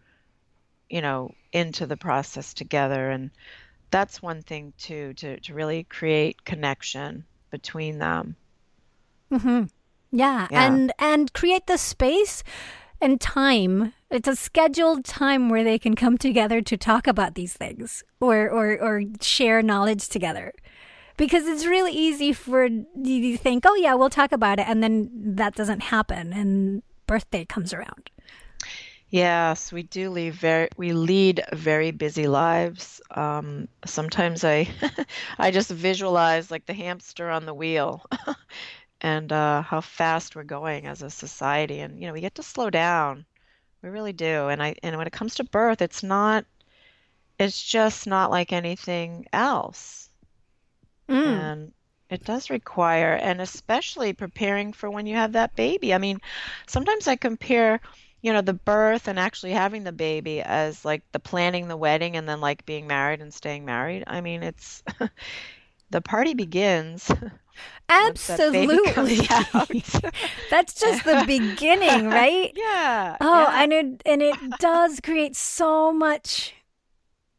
[0.92, 3.32] you know into the process together and
[3.90, 8.36] that's one thing too to, to really create connection between them
[9.32, 9.64] mm-hmm.
[10.12, 10.48] yeah.
[10.52, 12.44] yeah and and create the space
[13.02, 13.94] and time.
[14.10, 18.50] It's a scheduled time where they can come together to talk about these things or
[18.50, 20.54] or, or share knowledge together.
[21.18, 24.82] Because it's really easy for you to think oh yeah we'll talk about it and
[24.82, 28.10] then that doesn't happen and birthday comes around.
[29.12, 33.02] Yes, we do leave very we lead very busy lives.
[33.12, 34.70] Um, sometimes I
[35.38, 38.06] I just visualize like the hamster on the wheel
[39.02, 41.80] and uh, how fast we're going as a society.
[41.80, 43.26] And you know, we get to slow down.
[43.82, 44.48] We really do.
[44.48, 46.46] And I and when it comes to birth, it's not
[47.40, 50.10] it's just not like anything else.
[51.10, 51.26] Mm.
[51.26, 51.72] And
[52.10, 55.94] it does require, and especially preparing for when you have that baby.
[55.94, 56.20] I mean,
[56.68, 57.80] sometimes I compare,
[58.22, 62.18] you know, the birth and actually having the baby as like the planning the wedding
[62.18, 64.04] and then like being married and staying married.
[64.08, 64.84] I mean, it's
[65.90, 67.10] the party begins
[67.90, 69.18] once that Absolutely.
[70.50, 72.52] That's just the beginning, right?
[72.56, 73.64] Yeah, Oh, yeah.
[73.64, 76.54] and it and it does create so much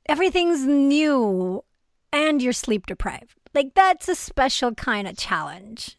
[0.08, 1.64] everything's new
[2.12, 3.38] and you're sleep deprived.
[3.54, 5.96] Like that's a special kind of challenge.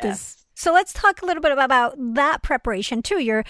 [0.00, 0.46] This Yes.
[0.54, 3.20] so let's talk a little bit about that preparation too.
[3.20, 3.44] Your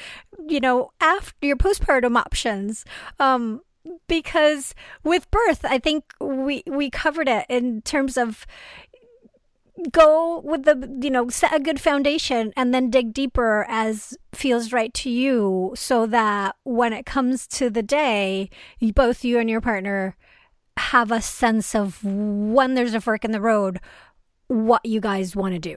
[0.48, 2.84] you know, after your postpartum options.
[3.18, 3.60] Um
[4.08, 8.46] because with birth, I think we we covered it in terms of
[9.90, 14.72] go with the you know set a good foundation and then dig deeper as feels
[14.72, 18.48] right to you so that when it comes to the day
[18.94, 20.16] both you and your partner
[20.76, 23.80] have a sense of when there's a fork in the road
[24.48, 25.76] what you guys want to do.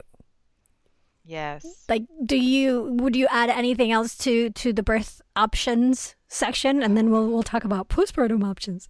[1.24, 1.84] Yes.
[1.90, 6.82] like do you would you add anything else to to the birth options section?
[6.82, 8.88] And then we'll we'll talk about postpartum options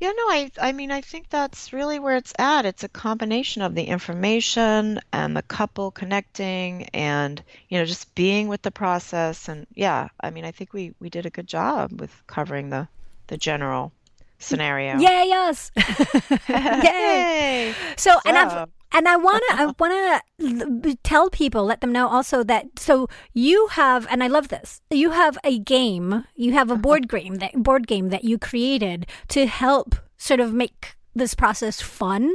[0.00, 2.64] Yeah, no, I I mean I think that's really where it's at.
[2.64, 8.48] It's a combination of the information and the couple connecting and you know just being
[8.48, 12.00] with the process and yeah, I mean I think we we did a good job
[12.00, 12.88] with covering the
[13.26, 13.92] the general
[14.38, 14.98] scenario.
[14.98, 15.70] yay yes
[16.48, 17.74] yay Yay!
[17.96, 21.92] So, and I've So- and I want to I want to tell people let them
[21.92, 24.80] know also that so you have and I love this.
[24.90, 29.06] You have a game, you have a board game that board game that you created
[29.28, 32.30] to help sort of make this process fun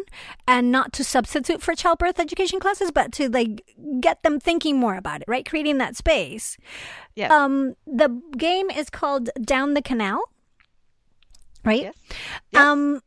[0.48, 3.64] and not to substitute for childbirth education classes but to like
[4.02, 5.48] get them thinking more about it, right?
[5.48, 6.58] Creating that space.
[7.16, 7.36] Yeah.
[7.36, 10.24] Um the game is called Down the Canal.
[11.64, 11.82] Right?
[11.82, 11.96] Yes.
[12.52, 12.62] Yes.
[12.62, 13.02] Um,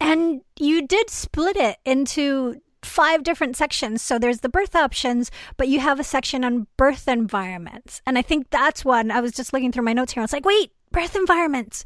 [0.00, 4.02] and you did split it into five different sections.
[4.02, 8.00] So there's the birth options, but you have a section on birth environments.
[8.06, 10.22] And I think that's one I was just looking through my notes here.
[10.22, 11.84] I was like, wait, birth environments.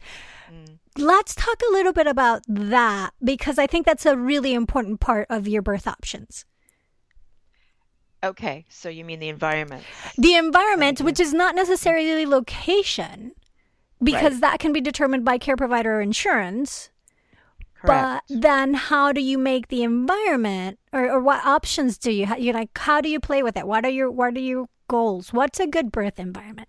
[0.52, 0.78] Mm.
[0.96, 5.26] Let's talk a little bit about that because I think that's a really important part
[5.28, 6.44] of your birth options.
[8.22, 9.84] Okay, so you mean the environment.
[10.16, 13.32] The environment, which is not necessarily location,
[14.02, 14.40] because Right.
[14.40, 16.90] that can be determined by care provider or insurance.
[17.84, 18.10] Correct.
[18.30, 22.26] But then, how do you make the environment, or, or what options do you?
[22.36, 23.66] You like, how do you play with it?
[23.66, 25.32] What are your what are your goals?
[25.32, 26.68] What's a good birth environment?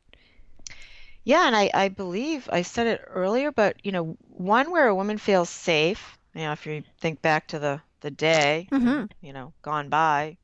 [1.24, 4.96] Yeah, and I, I believe I said it earlier, but you know, one where a
[4.96, 9.10] woman feels safe, you know, if you think back to the the day, Mhm.
[9.22, 10.38] you know, gone by,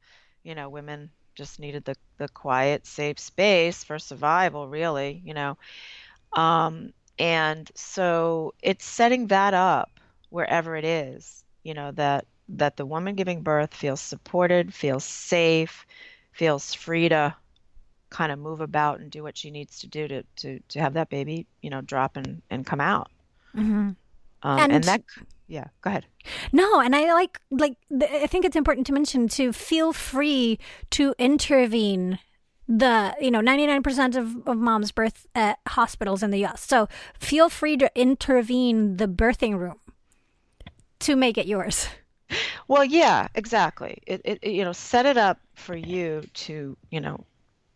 [0.43, 5.57] you know, women just needed the the quiet, safe space for survival, really, you know.
[6.33, 10.00] Um, and so it's setting that up
[10.31, 15.85] wherever it is, you know, that that the woman giving birth feels supported, feels safe,
[16.33, 17.35] feels free to
[18.09, 20.93] kind of move about and do what she needs to do to to to have
[20.95, 23.09] that baby, you know, drop and and come out.
[23.55, 23.89] Mm-hmm.
[24.43, 25.03] Um, And- and that,
[25.47, 26.05] yeah, go ahead.
[26.51, 30.57] No, and I like like I think it's important to mention to feel free
[30.91, 32.19] to intervene.
[32.67, 36.61] The you know ninety nine percent of of moms birth at hospitals in the U.S.
[36.65, 36.87] So
[37.19, 39.80] feel free to intervene the birthing room
[41.01, 41.87] to make it yours.
[42.67, 44.01] Well, yeah, exactly.
[44.07, 47.25] It, it, you know, set it up for you to, you know,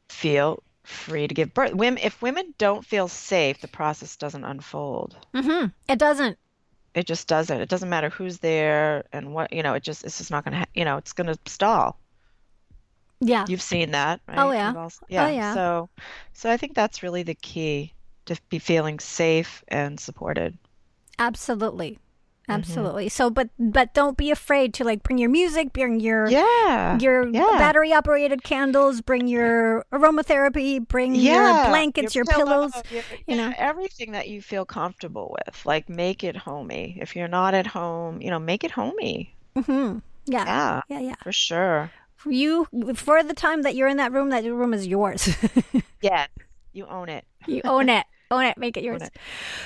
[0.08, 1.74] feel free to give birth.
[1.74, 5.18] Women, if women don't feel safe, the process doesn't unfold.
[5.34, 5.68] Mm-hmm.
[5.90, 6.38] It doesn't.
[6.94, 7.60] It just doesn't.
[7.60, 10.54] It doesn't matter who's there and what, you know, it just, it's just not going
[10.54, 12.00] to, ha you know, it's going to stall.
[13.20, 13.46] Yeah.
[13.50, 14.40] You've seen that, right?
[14.40, 14.74] Oh, yeah.
[14.76, 15.30] All- yeah.
[15.30, 15.54] yeah.
[15.54, 15.90] So,
[16.32, 17.94] so I think that's really the key
[18.28, 20.58] to be feeling safe and supported.
[21.20, 22.00] Absolutely.
[22.48, 22.52] Mm-hmm.
[22.60, 23.10] Absolutely.
[23.10, 26.98] So but but don't be afraid to like bring your music, bring your Yeah.
[27.00, 27.42] your yeah.
[27.58, 32.84] battery operated candles, bring your aromatherapy, bring Yeah, your blankets, your, pillow, pillows.
[32.92, 33.52] your- you know.
[33.58, 35.66] everything that you feel comfortable with.
[35.66, 36.98] Like make it homey.
[37.02, 39.34] If you're not at home, you know, make it homey.
[39.56, 40.00] Mm-hmm.
[40.28, 40.46] Yeah.
[40.46, 41.16] Yeah, Yeah, yeah.
[41.24, 41.92] for sure.
[42.16, 45.30] For you for the time that you're in that room, that room is yours.
[46.02, 46.30] Yes,
[46.74, 47.26] you own it.
[47.48, 48.06] you own it.
[48.32, 49.02] Own it, make it yours.
[49.02, 49.16] it.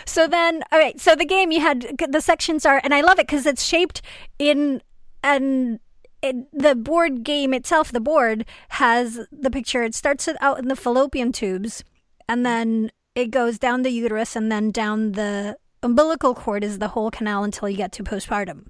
[0.06, 1.00] So then, all right.
[1.00, 4.02] So the game you had the sections are, and I love it because it's shaped
[4.38, 4.82] in
[5.24, 5.80] and
[6.22, 7.92] it, the board game itself.
[7.92, 9.84] The board has the picture.
[9.84, 11.84] It starts out in the fallopian tubes,
[12.28, 16.90] and then it goes down the uterus and then down the umbilical cord is the
[16.90, 18.68] whole canal until you get to postpartum.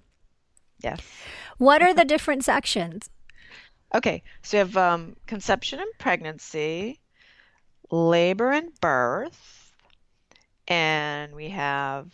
[0.81, 0.99] Yes.
[1.57, 3.09] What are the different sections?
[3.93, 6.99] Okay, so you have um, conception and pregnancy,
[7.91, 9.58] labor and birth,
[10.69, 12.07] and we have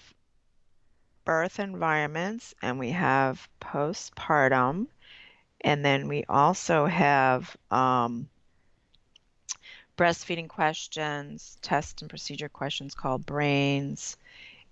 [1.26, 4.88] birth environments, and we have postpartum,
[5.62, 8.30] and then we also have um,
[9.98, 14.18] breastfeeding questions, test and procedure questions called brains,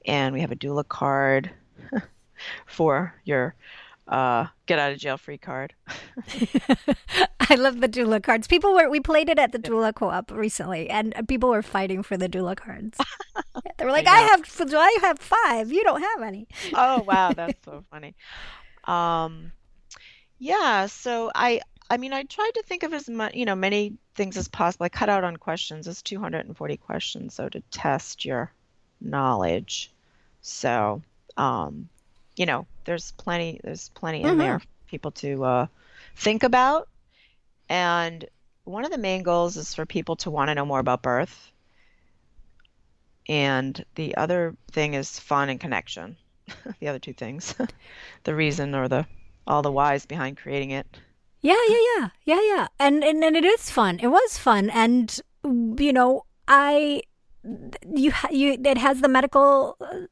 [0.05, 1.51] and we have a doula card
[2.65, 3.55] for your
[4.07, 5.73] uh, get out of jail free card.
[7.49, 8.47] I love the doula cards.
[8.47, 12.17] People were we played it at the doula co-op recently, and people were fighting for
[12.17, 12.97] the doula cards.
[13.77, 15.71] they were like, "I, I have, do I have five?
[15.71, 18.15] You don't have any." oh wow, that's so funny.
[18.85, 19.51] Um,
[20.39, 23.93] yeah, so I I mean I tried to think of as much you know many
[24.15, 24.85] things as possible.
[24.85, 25.87] I cut out on questions.
[25.87, 28.51] It's 240 questions, so to test your
[28.99, 29.91] knowledge.
[30.41, 31.01] So
[31.37, 31.89] um,
[32.35, 34.39] you know, there's plenty there's plenty in mm-hmm.
[34.39, 34.61] there
[34.93, 35.65] people to uh,
[36.15, 36.87] think about.
[37.67, 38.23] And
[38.63, 41.51] one of the main goals is for people to want to know more about birth.
[43.27, 46.15] And the other thing is fun and connection.
[46.79, 47.55] the other two things.
[48.23, 49.07] the reason or the
[49.47, 50.85] all the whys behind creating it.
[51.41, 52.09] Yeah, yeah, yeah.
[52.25, 52.67] Yeah, yeah.
[52.79, 53.99] And and, and it is fun.
[53.99, 57.01] It was fun and you know, I
[57.43, 60.05] you you it has the medical uh,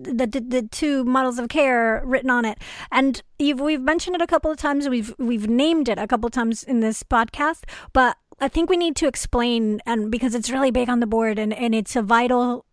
[0.00, 2.58] the, the, the two models of care written on it,
[2.90, 4.88] and we've mentioned it a couple of times.
[4.88, 8.76] We've we've named it a couple of times in this podcast, but I think we
[8.76, 12.02] need to explain, and because it's really big on the board, and and it's a
[12.02, 12.64] vital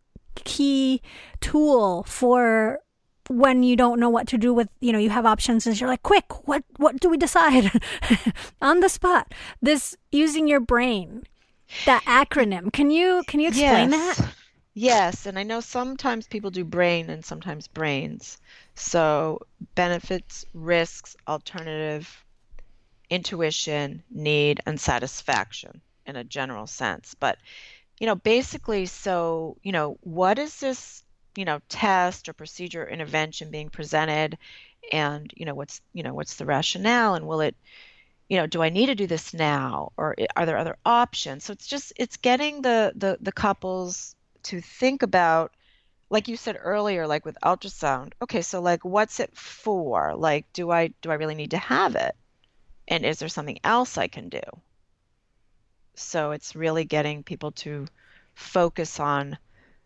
[0.43, 1.01] key
[1.41, 2.79] tool for
[3.29, 5.89] when you don't know what to do with you know you have options and you're
[5.89, 7.71] like quick what what do we decide?
[8.61, 9.33] On the spot.
[9.61, 11.23] This using your brain
[11.85, 12.71] that acronym.
[12.71, 14.17] Can you can you explain yes.
[14.17, 14.34] that
[14.77, 18.37] Yes, and I know sometimes people do brain and sometimes brains.
[18.75, 19.39] So
[19.73, 22.23] benefits, risks, alternative,
[23.09, 27.15] intuition, need, and satisfaction in a general sense.
[27.19, 27.39] But,
[27.99, 31.03] you know, basically, so, you know, what is this,
[31.37, 34.37] you know, test or procedure intervention being presented?
[34.91, 37.55] And, you know, what's, you know, what's the rationale and will it,
[38.29, 41.43] you know, do I need to do this now or eh, are there other options?
[41.45, 44.14] So it's just, it's getting the, the, the couples
[44.45, 45.51] to think about
[46.09, 50.15] like you said earlier like with ultrasound okay so like what's it for?
[50.15, 52.15] Like do i do i really need to have it?
[52.87, 54.41] And is there something else i can do?
[55.95, 57.87] So it's really getting people to
[58.35, 59.37] focus on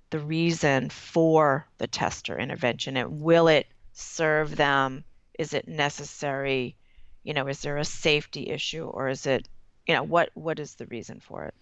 [0.09, 5.03] the reason for the test or intervention and will it serve them?
[5.37, 6.75] Is it necessary?
[7.23, 9.47] You know is there a safety issue or is it
[9.87, 11.55] you know what what is the reason for it?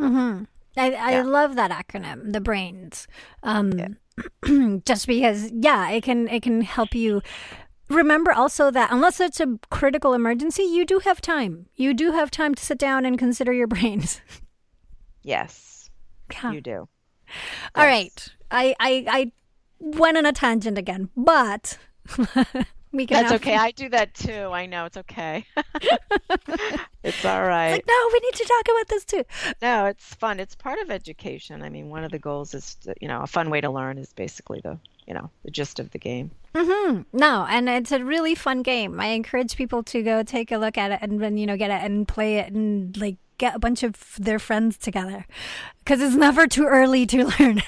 [0.00, 0.44] Mm-hmm.
[0.76, 1.22] I, I yeah.
[1.22, 3.06] love that acronym, the brains.
[3.42, 3.88] Um, yeah.
[4.84, 7.22] just because, yeah, it can it can help you
[7.88, 11.66] remember also that unless it's a critical emergency, you do have time.
[11.76, 14.20] You do have time to sit down and consider your brains.
[15.22, 15.90] Yes,
[16.32, 16.52] yeah.
[16.52, 16.88] you do.
[17.74, 17.86] All yes.
[17.88, 19.32] right, I, I I
[19.80, 21.78] went on a tangent again, but
[23.04, 23.54] That's okay.
[23.54, 24.50] I do that too.
[24.52, 25.44] I know it's okay.
[27.02, 27.66] it's all right.
[27.76, 29.24] It's like no, we need to talk about this too.
[29.62, 30.40] No, it's fun.
[30.40, 31.62] It's part of education.
[31.62, 33.98] I mean, one of the goals is to, you know a fun way to learn
[33.98, 36.30] is basically the you know the gist of the game.
[36.54, 37.02] Mm-hmm.
[37.12, 39.00] No, and it's a really fun game.
[39.00, 41.70] I encourage people to go take a look at it and then you know get
[41.70, 45.26] it and play it and like get a bunch of their friends together
[45.78, 47.62] because it's never too early to learn.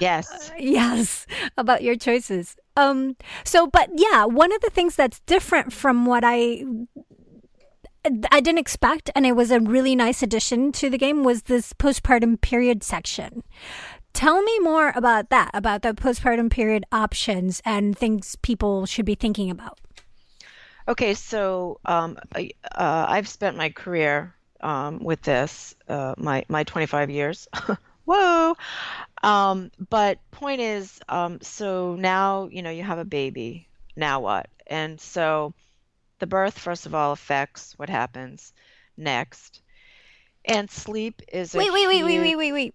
[0.00, 0.50] yes.
[0.58, 1.26] yes,
[1.56, 2.56] about your choices.
[2.76, 6.64] Um so but yeah, one of the things that's different from what I
[8.30, 11.72] I didn't expect and it was a really nice addition to the game was this
[11.72, 13.42] postpartum period section.
[14.12, 19.14] Tell me more about that, about the postpartum period options and things people should be
[19.14, 19.78] thinking about.
[20.88, 27.10] Okay, so um, uh, I've spent my career um, with this, uh, my my 25
[27.10, 27.48] years.
[28.06, 28.56] Whoa!
[29.22, 33.68] Um, but point is, um, so now you know you have a baby.
[33.96, 34.48] Now what?
[34.66, 35.54] And so
[36.18, 38.52] the birth, first of all, affects what happens
[38.96, 39.60] next.
[40.44, 42.74] And sleep is wait, wait, wait, wait, wait, wait, wait.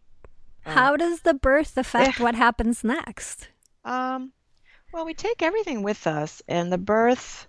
[0.66, 0.72] Oh.
[0.72, 3.48] How does the birth affect what happens next?
[3.86, 4.34] Um,
[4.92, 7.48] well, we take everything with us, and the birth,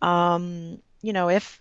[0.00, 1.60] um, you know, if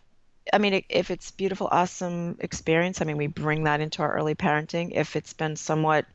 [0.52, 4.36] I mean, if it's beautiful, awesome experience, I mean, we bring that into our early
[4.36, 4.92] parenting.
[4.94, 6.06] If it's been somewhat,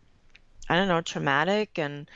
[0.68, 2.10] I don't know, traumatic and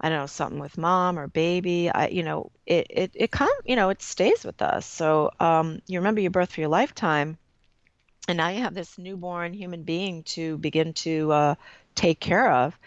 [0.00, 3.48] I don't know, something with mom or baby, I, you know, it, it, it of,
[3.64, 4.86] you know, it stays with us.
[4.86, 7.38] So um, you remember your birth for your lifetime.
[8.28, 11.54] And now you have this newborn human being to begin to uh,
[11.94, 12.78] take care of.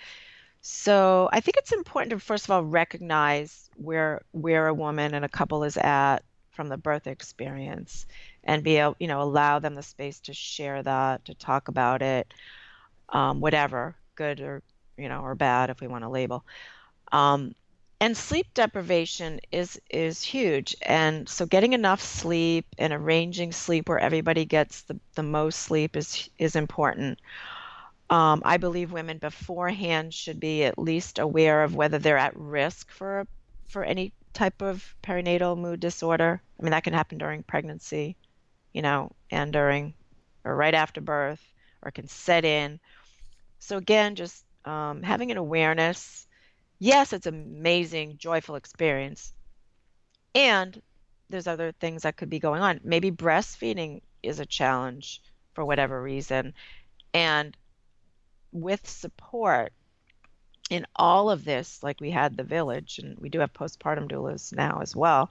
[0.62, 5.26] So I think it's important to first of all recognize where where a woman and
[5.26, 6.20] a couple is at
[6.52, 8.06] from the birth experience
[8.44, 12.02] and be able, you know, allow them the space to share that, to talk about
[12.02, 12.34] it,
[13.10, 14.64] um, whatever, good or
[14.98, 16.46] you know, or bad if we want to label.
[17.12, 17.56] Um,
[18.00, 20.76] and sleep deprivation is is huge.
[20.82, 25.96] And so getting enough sleep and arranging sleep where everybody gets the, the most sleep
[25.96, 27.20] is is important.
[28.10, 32.92] Um, i believe women beforehand should be at least aware of whether they're at risk
[32.92, 33.28] for
[33.70, 36.42] for any type of perinatal mood disorder.
[36.60, 38.18] I mean that can happen during pregnancy
[38.74, 39.94] you know and during
[40.44, 41.42] or right after birth
[41.82, 42.80] or can set in
[43.60, 46.28] so again just um, having an awareness
[46.82, 49.34] yes, it's an amazing, joyful experience.
[50.34, 50.82] And
[51.30, 52.82] there's other things that could be going on.
[52.84, 55.22] Maybe breastfeeding is a challenge
[55.54, 56.56] for whatever reason.
[57.14, 57.56] And
[58.52, 59.74] with support
[60.72, 64.52] in all of this, like we had the village, and we do have postpartum doulas
[64.52, 65.30] now as well,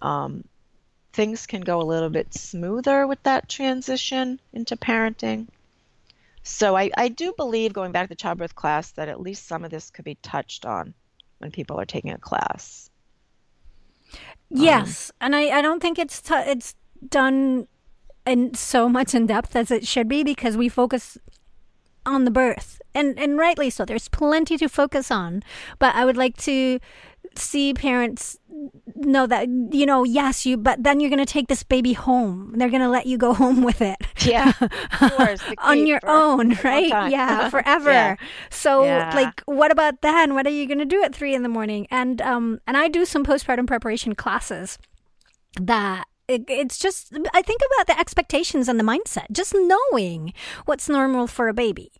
[0.00, 0.44] um,
[1.12, 5.48] things can go a little bit smoother with that transition into parenting.
[6.42, 9.64] So I, I do believe, going back to the childbirth class, that at least some
[9.64, 10.94] of this could be touched on
[11.38, 12.90] when people are taking a class.
[14.48, 16.74] Yes, um, and I, I don't think it's t- it's
[17.08, 17.68] done
[18.26, 21.18] in so much in depth as it should be because we focus
[22.04, 23.84] on the birth and and rightly so.
[23.84, 25.42] There's plenty to focus on,
[25.78, 26.80] but I would like to
[27.36, 28.38] see parents
[28.96, 32.52] know that you know yes you but then you're going to take this baby home.
[32.56, 33.96] They're going to let you go home with it.
[34.24, 34.52] Yeah
[34.92, 37.10] course, on your own right?
[37.10, 37.90] yeah forever.
[37.90, 38.16] Yeah.
[38.50, 39.12] so yeah.
[39.14, 40.34] like what about then?
[40.34, 41.86] What are you going to do at three in the morning?
[41.90, 44.78] And um and i do some postpartum preparation classes
[45.60, 49.30] that it's just i think about the expectations and the mindset.
[49.32, 50.32] Just knowing
[50.66, 51.92] what's normal for a baby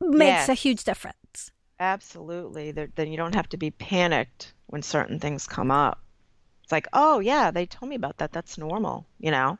[0.00, 0.48] makes yes.
[0.48, 1.16] a huge difference
[1.82, 2.70] Absolutely.
[2.70, 6.00] Then you don't have to be panicked when certain things come up.
[6.62, 8.30] It's like, oh, yeah, they told me about that.
[8.30, 9.58] That's normal, you know?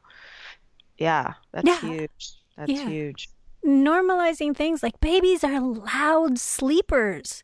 [0.98, 1.80] Yeah, that's yeah.
[1.80, 2.34] huge.
[2.56, 2.88] That's yeah.
[2.88, 3.28] huge.
[3.66, 7.42] Normalizing things like babies are loud sleepers.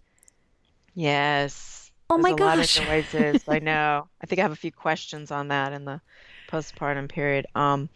[0.94, 1.90] Yes.
[2.08, 2.78] Oh There's my a gosh.
[2.78, 3.48] lot of noises.
[3.48, 4.06] I know.
[4.22, 6.00] I think I have a few questions on that in the
[6.48, 7.46] postpartum period.
[7.56, 7.88] Um,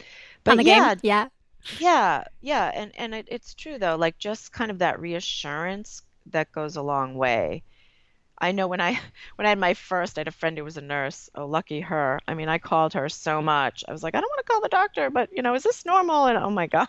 [0.43, 1.01] but yeah, game?
[1.05, 1.28] yeah,
[1.78, 3.97] yeah, yeah, and and it, it's true though.
[3.97, 7.62] Like just kind of that reassurance that goes a long way.
[8.43, 8.99] I know when I
[9.37, 11.31] when I had my first, I had a friend who was a nurse.
[11.35, 12.20] Oh, lucky her.
[12.27, 13.85] I mean, I called her so much.
[13.89, 15.87] I was like, I don't want to call the doctor, but you know, is this
[15.87, 16.27] normal?
[16.27, 16.89] And oh my god,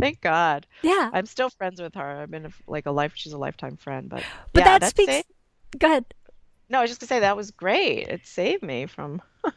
[0.00, 0.66] thank God.
[0.82, 1.10] Yeah.
[1.12, 2.22] I'm still friends with her.
[2.22, 3.12] I've been a, like a life.
[3.16, 4.08] She's a lifetime friend.
[4.08, 5.12] But but yeah, that speaks.
[5.12, 5.28] Saved...
[5.78, 6.04] Go ahead.
[6.68, 8.08] No, I was just gonna say that was great.
[8.08, 9.20] It saved me from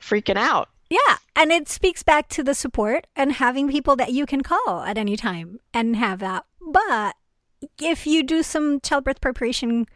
[0.00, 0.68] freaking out.
[0.88, 4.82] Yeah, and it speaks back to the support and having people that you can call
[4.82, 6.44] at any time and have that.
[6.60, 7.16] But
[7.80, 9.86] if you do some childbirth preparation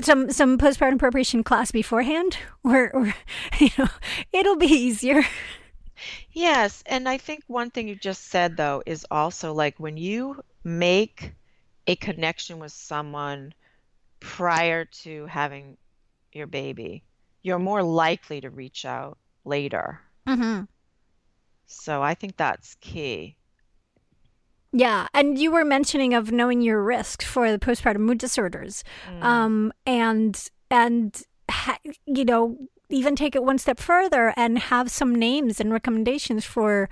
[0.00, 3.14] some some postpartum preparation class beforehand or, or
[3.58, 3.88] you know
[4.32, 5.24] it'll be easier.
[6.32, 10.42] Yes and i think one thing you just said though is also like when you
[10.64, 11.32] make
[11.86, 13.54] a connection with someone
[14.18, 15.76] prior to having
[16.32, 17.04] your baby
[17.42, 20.00] you're more likely to reach out later.
[20.26, 20.64] Mm-hmm.
[21.66, 23.36] so i think that's key
[24.74, 29.22] yeah, and you were mentioning of knowing your risk for the postpartum mood disorders, mm.
[29.22, 32.58] um, and and ha- you know
[32.90, 36.88] even take it one step further and have some names and recommendations for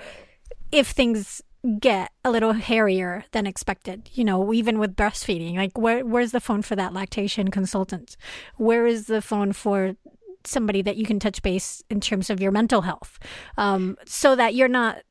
[0.71, 1.43] if things
[1.81, 4.09] get a little hairier than expected.
[4.13, 8.17] You know, even with breastfeeding, like where where's the phone for that lactation consultant?
[8.59, 9.97] Where is the phone for
[10.45, 13.19] somebody that you can touch base in terms of your mental health,
[13.57, 15.03] um, so that you're not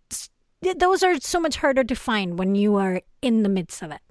[0.77, 4.01] those are so much harder to find when you are in the midst of it.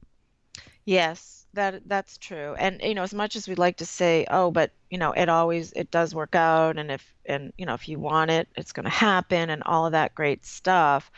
[0.85, 2.55] Yes, that that's true.
[2.59, 5.29] And you know, as much as we'd like to say, oh, but you know, it
[5.29, 8.73] always it does work out, and if and you know, if you want it, it's
[8.73, 11.11] going to happen, and all of that great stuff.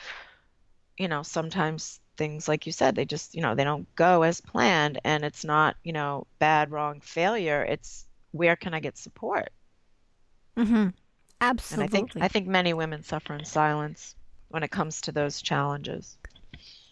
[0.99, 4.41] You know, sometimes things like you said, they just you know they don't go as
[4.41, 7.63] planned, and it's not you know bad, wrong, failure.
[7.63, 9.51] It's where can I get support?
[10.57, 10.89] Mm-hmm.
[11.41, 11.85] Absolutely.
[11.85, 14.15] And I think I think many women suffer in silence
[14.53, 16.19] when it comes to those challenges.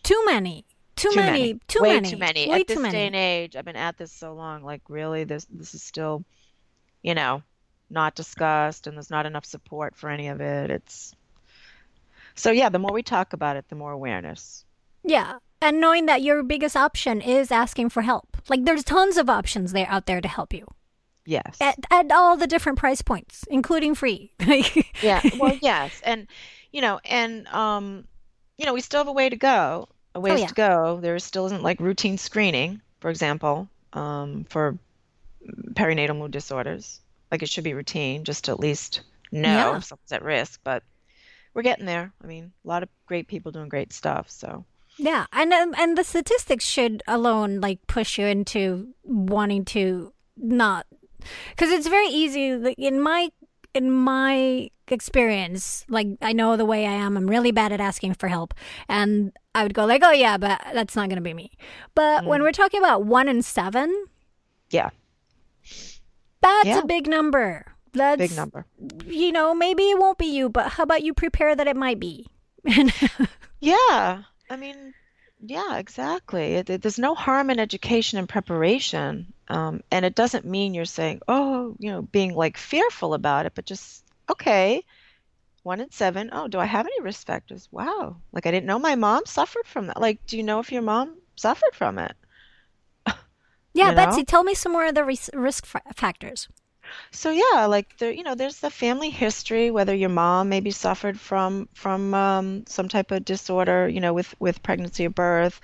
[0.03, 0.65] Too many.
[0.97, 1.39] Too, too many.
[1.39, 1.61] many.
[1.69, 2.11] Too Way many.
[2.11, 2.49] too many.
[2.49, 2.93] Way at this many.
[2.93, 4.63] day and age, I've been at this so long.
[4.63, 6.25] Like really, this this is still,
[7.03, 7.43] you know,
[7.91, 10.71] not discussed, and there's not enough support for any of it.
[10.71, 11.15] It's
[12.35, 12.71] so yeah.
[12.71, 14.65] The more we talk about it, the more awareness.
[15.03, 18.39] Yeah, and knowing that your biggest option is asking for help.
[18.49, 20.67] Like there's tons of options there out there to help you.
[21.27, 21.59] Yes.
[21.61, 24.33] At, at all the different price points, including free.
[25.03, 25.21] yeah.
[25.39, 26.27] Well, yes, and
[26.73, 28.05] you know, and um,
[28.57, 29.89] you know, we still have a way to go.
[30.15, 30.47] a ways yeah.
[30.47, 30.99] to go.
[31.01, 34.77] There still isn't like routine screening, for example, um, for
[35.75, 37.01] perinatal mood disorders.
[37.31, 39.77] Like it should be routine, just to at least know Yeah.
[39.77, 40.61] if someone's at risk.
[40.65, 40.83] But
[41.55, 42.13] we're getting there.
[42.23, 44.31] I mean, a lot of great people doing great stuff.
[44.31, 44.65] So
[44.99, 50.87] Yeah, and um, and the statistics should alone like push you into wanting to not
[51.51, 53.31] because it's very easy like, in my
[53.75, 58.13] in my experience like i know the way i am i'm really bad at asking
[58.15, 58.53] for help.
[58.89, 61.53] And i would go like oh yeah but that's not going to be me.
[61.95, 62.27] But mm.
[62.27, 64.07] when we're talking about one in seven
[64.71, 64.91] yeah,
[66.41, 66.79] that's Yeah.
[66.81, 67.67] a big number.
[67.93, 68.67] That's big number.
[69.07, 71.99] you know maybe it won't be you but how about you prepare that it might
[72.01, 72.27] be?
[73.63, 74.95] Yeah, I mean,
[75.43, 76.55] yeah, exactly.
[76.55, 79.33] It, it- there's no harm in education and preparation.
[79.49, 83.53] Um, and it doesn't mean you're saying, oh, you know, being like fearful about it,
[83.55, 84.85] but just, okay,
[85.63, 86.31] one in seven.
[86.33, 87.69] Oh, do I have any risk factors?
[87.73, 88.17] Wow.
[88.33, 90.01] Like, I didn't know my mom suffered from that.
[90.01, 92.13] Like, do you know if your mom suffered from it?
[93.07, 93.15] yeah
[93.75, 93.95] You know?
[93.97, 95.67] betsy tell me some more of the risk
[95.97, 96.49] factors
[97.11, 101.19] So yeah, like there, you know, there's the family history, whether your mom maybe suffered
[101.19, 105.61] from from um, some type of disorder, you know, with with pregnancy or birth,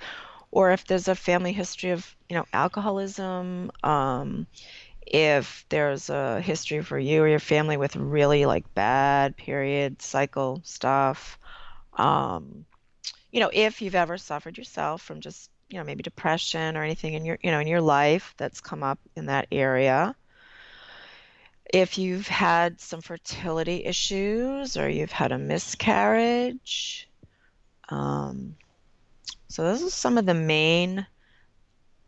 [0.51, 4.47] or if there's a family history of, you know, alcoholism, um,
[5.05, 10.61] if there's a history for you or your family with really like bad period cycle
[10.63, 11.39] stuff,
[11.93, 12.65] um,
[13.31, 17.13] you know, if you've ever suffered yourself from just, you know, maybe depression or anything
[17.13, 20.15] in your, you know, in your life that's come up in that area
[21.73, 27.09] if you've had some fertility issues or you've had a miscarriage.
[27.89, 28.55] Um,
[29.49, 31.05] so those are some of the main,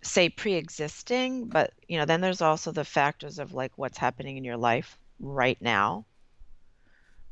[0.01, 4.43] say, pre-existing, but you know, then there's also the factors of like what's happening in
[4.43, 6.05] your life right now.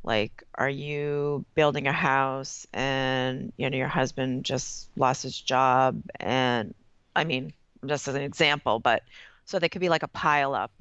[0.04, 6.02] Like, are you building a house and you know your husband just lost his job
[6.20, 6.74] and
[7.16, 7.52] I mean,
[7.86, 9.04] just as an example, but
[9.46, 10.72] so they could be like a pile up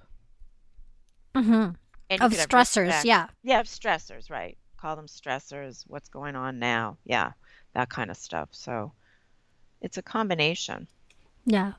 [1.44, 1.68] hmm
[2.08, 4.56] and of stressors yeah Yeah, stressors, right.
[4.80, 5.84] Call them stressors.
[5.86, 6.98] What's going on now?
[7.04, 7.32] Yeah,
[7.74, 8.48] that kind of stuff.
[8.52, 8.92] So
[9.80, 10.86] it's a combination.
[11.44, 11.72] Yeah.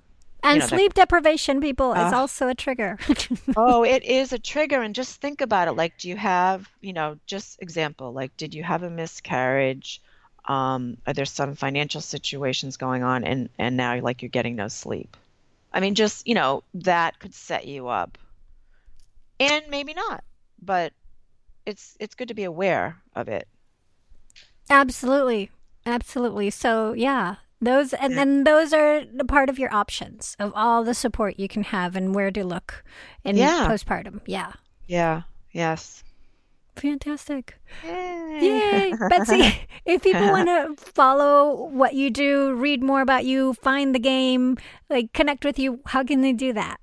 [0.44, 2.98] And know, the- sleep deprivation, people, is Uh, also a trigger.
[3.58, 4.82] oh, it is a trigger.
[4.82, 5.74] And just think about it.
[5.74, 10.02] Like, do you have, you know, just example, like, did you have a miscarriage?
[10.46, 14.68] Um, are there some financial situations going on and, and now like you're getting no
[14.70, 15.18] sleep?
[15.74, 18.18] I mean, just, you know, that could set you up.
[19.40, 20.24] And maybe not,
[20.62, 20.94] but
[21.66, 23.48] it's it's good to be aware of it.
[24.70, 25.52] Absolutely.
[25.86, 26.50] Absolutely.
[26.50, 27.36] So, yeah.
[27.60, 31.48] Those and then those are the part of your options of all the support you
[31.48, 32.84] can have and where to look
[33.24, 33.68] in Yeah.
[33.68, 34.22] postpartum.
[34.28, 34.52] Yeah.
[34.88, 35.24] Yeah.
[35.52, 36.04] Yes.
[36.76, 37.56] Fantastic.
[37.84, 38.38] Yay.
[38.42, 38.94] Yay.
[39.10, 44.00] Betsy, if people want to follow what you do, read more about you, find the
[44.00, 44.58] game,
[44.88, 46.78] like connect with you, how can they do that?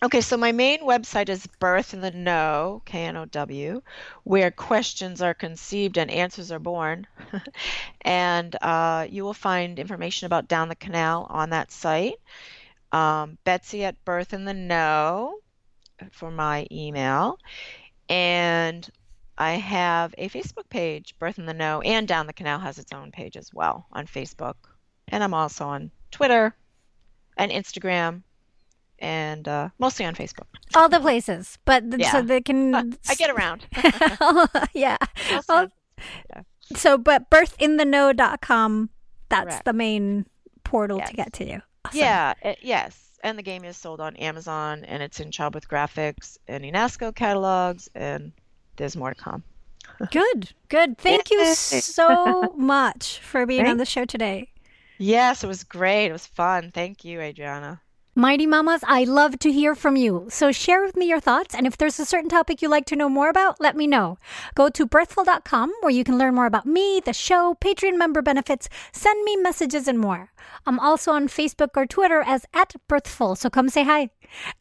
[0.00, 3.82] Okay, so my main website is Birth in the Know, K N O W,
[4.22, 7.04] where questions are conceived and answers are born.
[8.02, 12.14] and uh, you will find information about Down the Canal on that site.
[12.92, 15.40] Um, Betsy at Birth in the Know
[16.12, 17.40] for my email.
[18.08, 18.88] And
[19.36, 22.92] I have a Facebook page, Birth in the Know, and Down the Canal has its
[22.92, 24.54] own page as well on Facebook.
[25.08, 26.54] And I'm also on Twitter
[27.36, 28.22] and Instagram
[28.98, 30.46] and uh, mostly on Facebook.
[30.74, 32.74] All the places, but th- so they can.
[33.08, 33.64] I get around.
[34.74, 34.96] yeah.
[35.30, 35.72] Well, on-
[36.74, 38.90] So, but birthintheknow.com,
[39.28, 39.64] that's Correct.
[39.64, 40.26] the main
[40.64, 41.62] portal to get to you.
[41.84, 41.98] Awesome.
[41.98, 43.04] Yeah, it, yes.
[43.24, 47.88] And the game is sold on Amazon and it's in Childbirth Graphics and UNESCO catalogs,
[47.94, 48.32] and
[48.76, 49.42] there's more to come.
[50.12, 50.98] Good, good.
[50.98, 54.50] Thank you so much for being on the show today.
[54.98, 56.06] Yes, it was great.
[56.06, 56.70] It was fun.
[56.72, 57.80] Thank you, Adriana.
[58.18, 60.26] Mighty Mamas, I love to hear from you.
[60.28, 62.96] So share with me your thoughts, and if there's a certain topic you'd like to
[62.96, 64.18] know more about, let me know.
[64.56, 68.68] Go to birthful.com where you can learn more about me, the show, Patreon member benefits,
[68.90, 70.32] send me messages, and more.
[70.66, 74.10] I'm also on Facebook or Twitter as at birthful, so come say hi.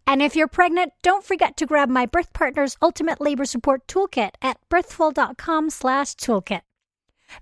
[0.05, 4.33] And if you're pregnant, don't forget to grab my Birth Partners Ultimate Labor Support Toolkit
[4.39, 6.61] at birthful.com slash toolkit.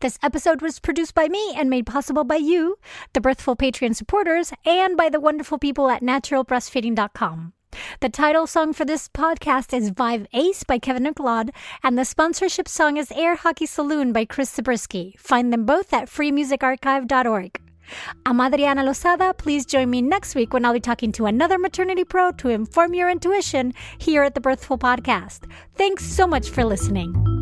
[0.01, 2.77] This episode was produced by me and made possible by you,
[3.13, 7.53] the Birthful Patreon supporters, and by the wonderful people at naturalbreastfeeding.com.
[7.99, 11.51] The title song for this podcast is Vibe Ace by Kevin MacLeod,
[11.83, 15.15] and the sponsorship song is Air Hockey Saloon by Chris Zabriskie.
[15.17, 17.61] Find them both at freemusicarchive.org.
[18.25, 19.37] I'm Adriana Lozada.
[19.37, 22.93] Please join me next week when I'll be talking to another maternity pro to inform
[22.93, 25.51] your intuition here at the Birthful Podcast.
[25.75, 27.34] Thanks so much for listening.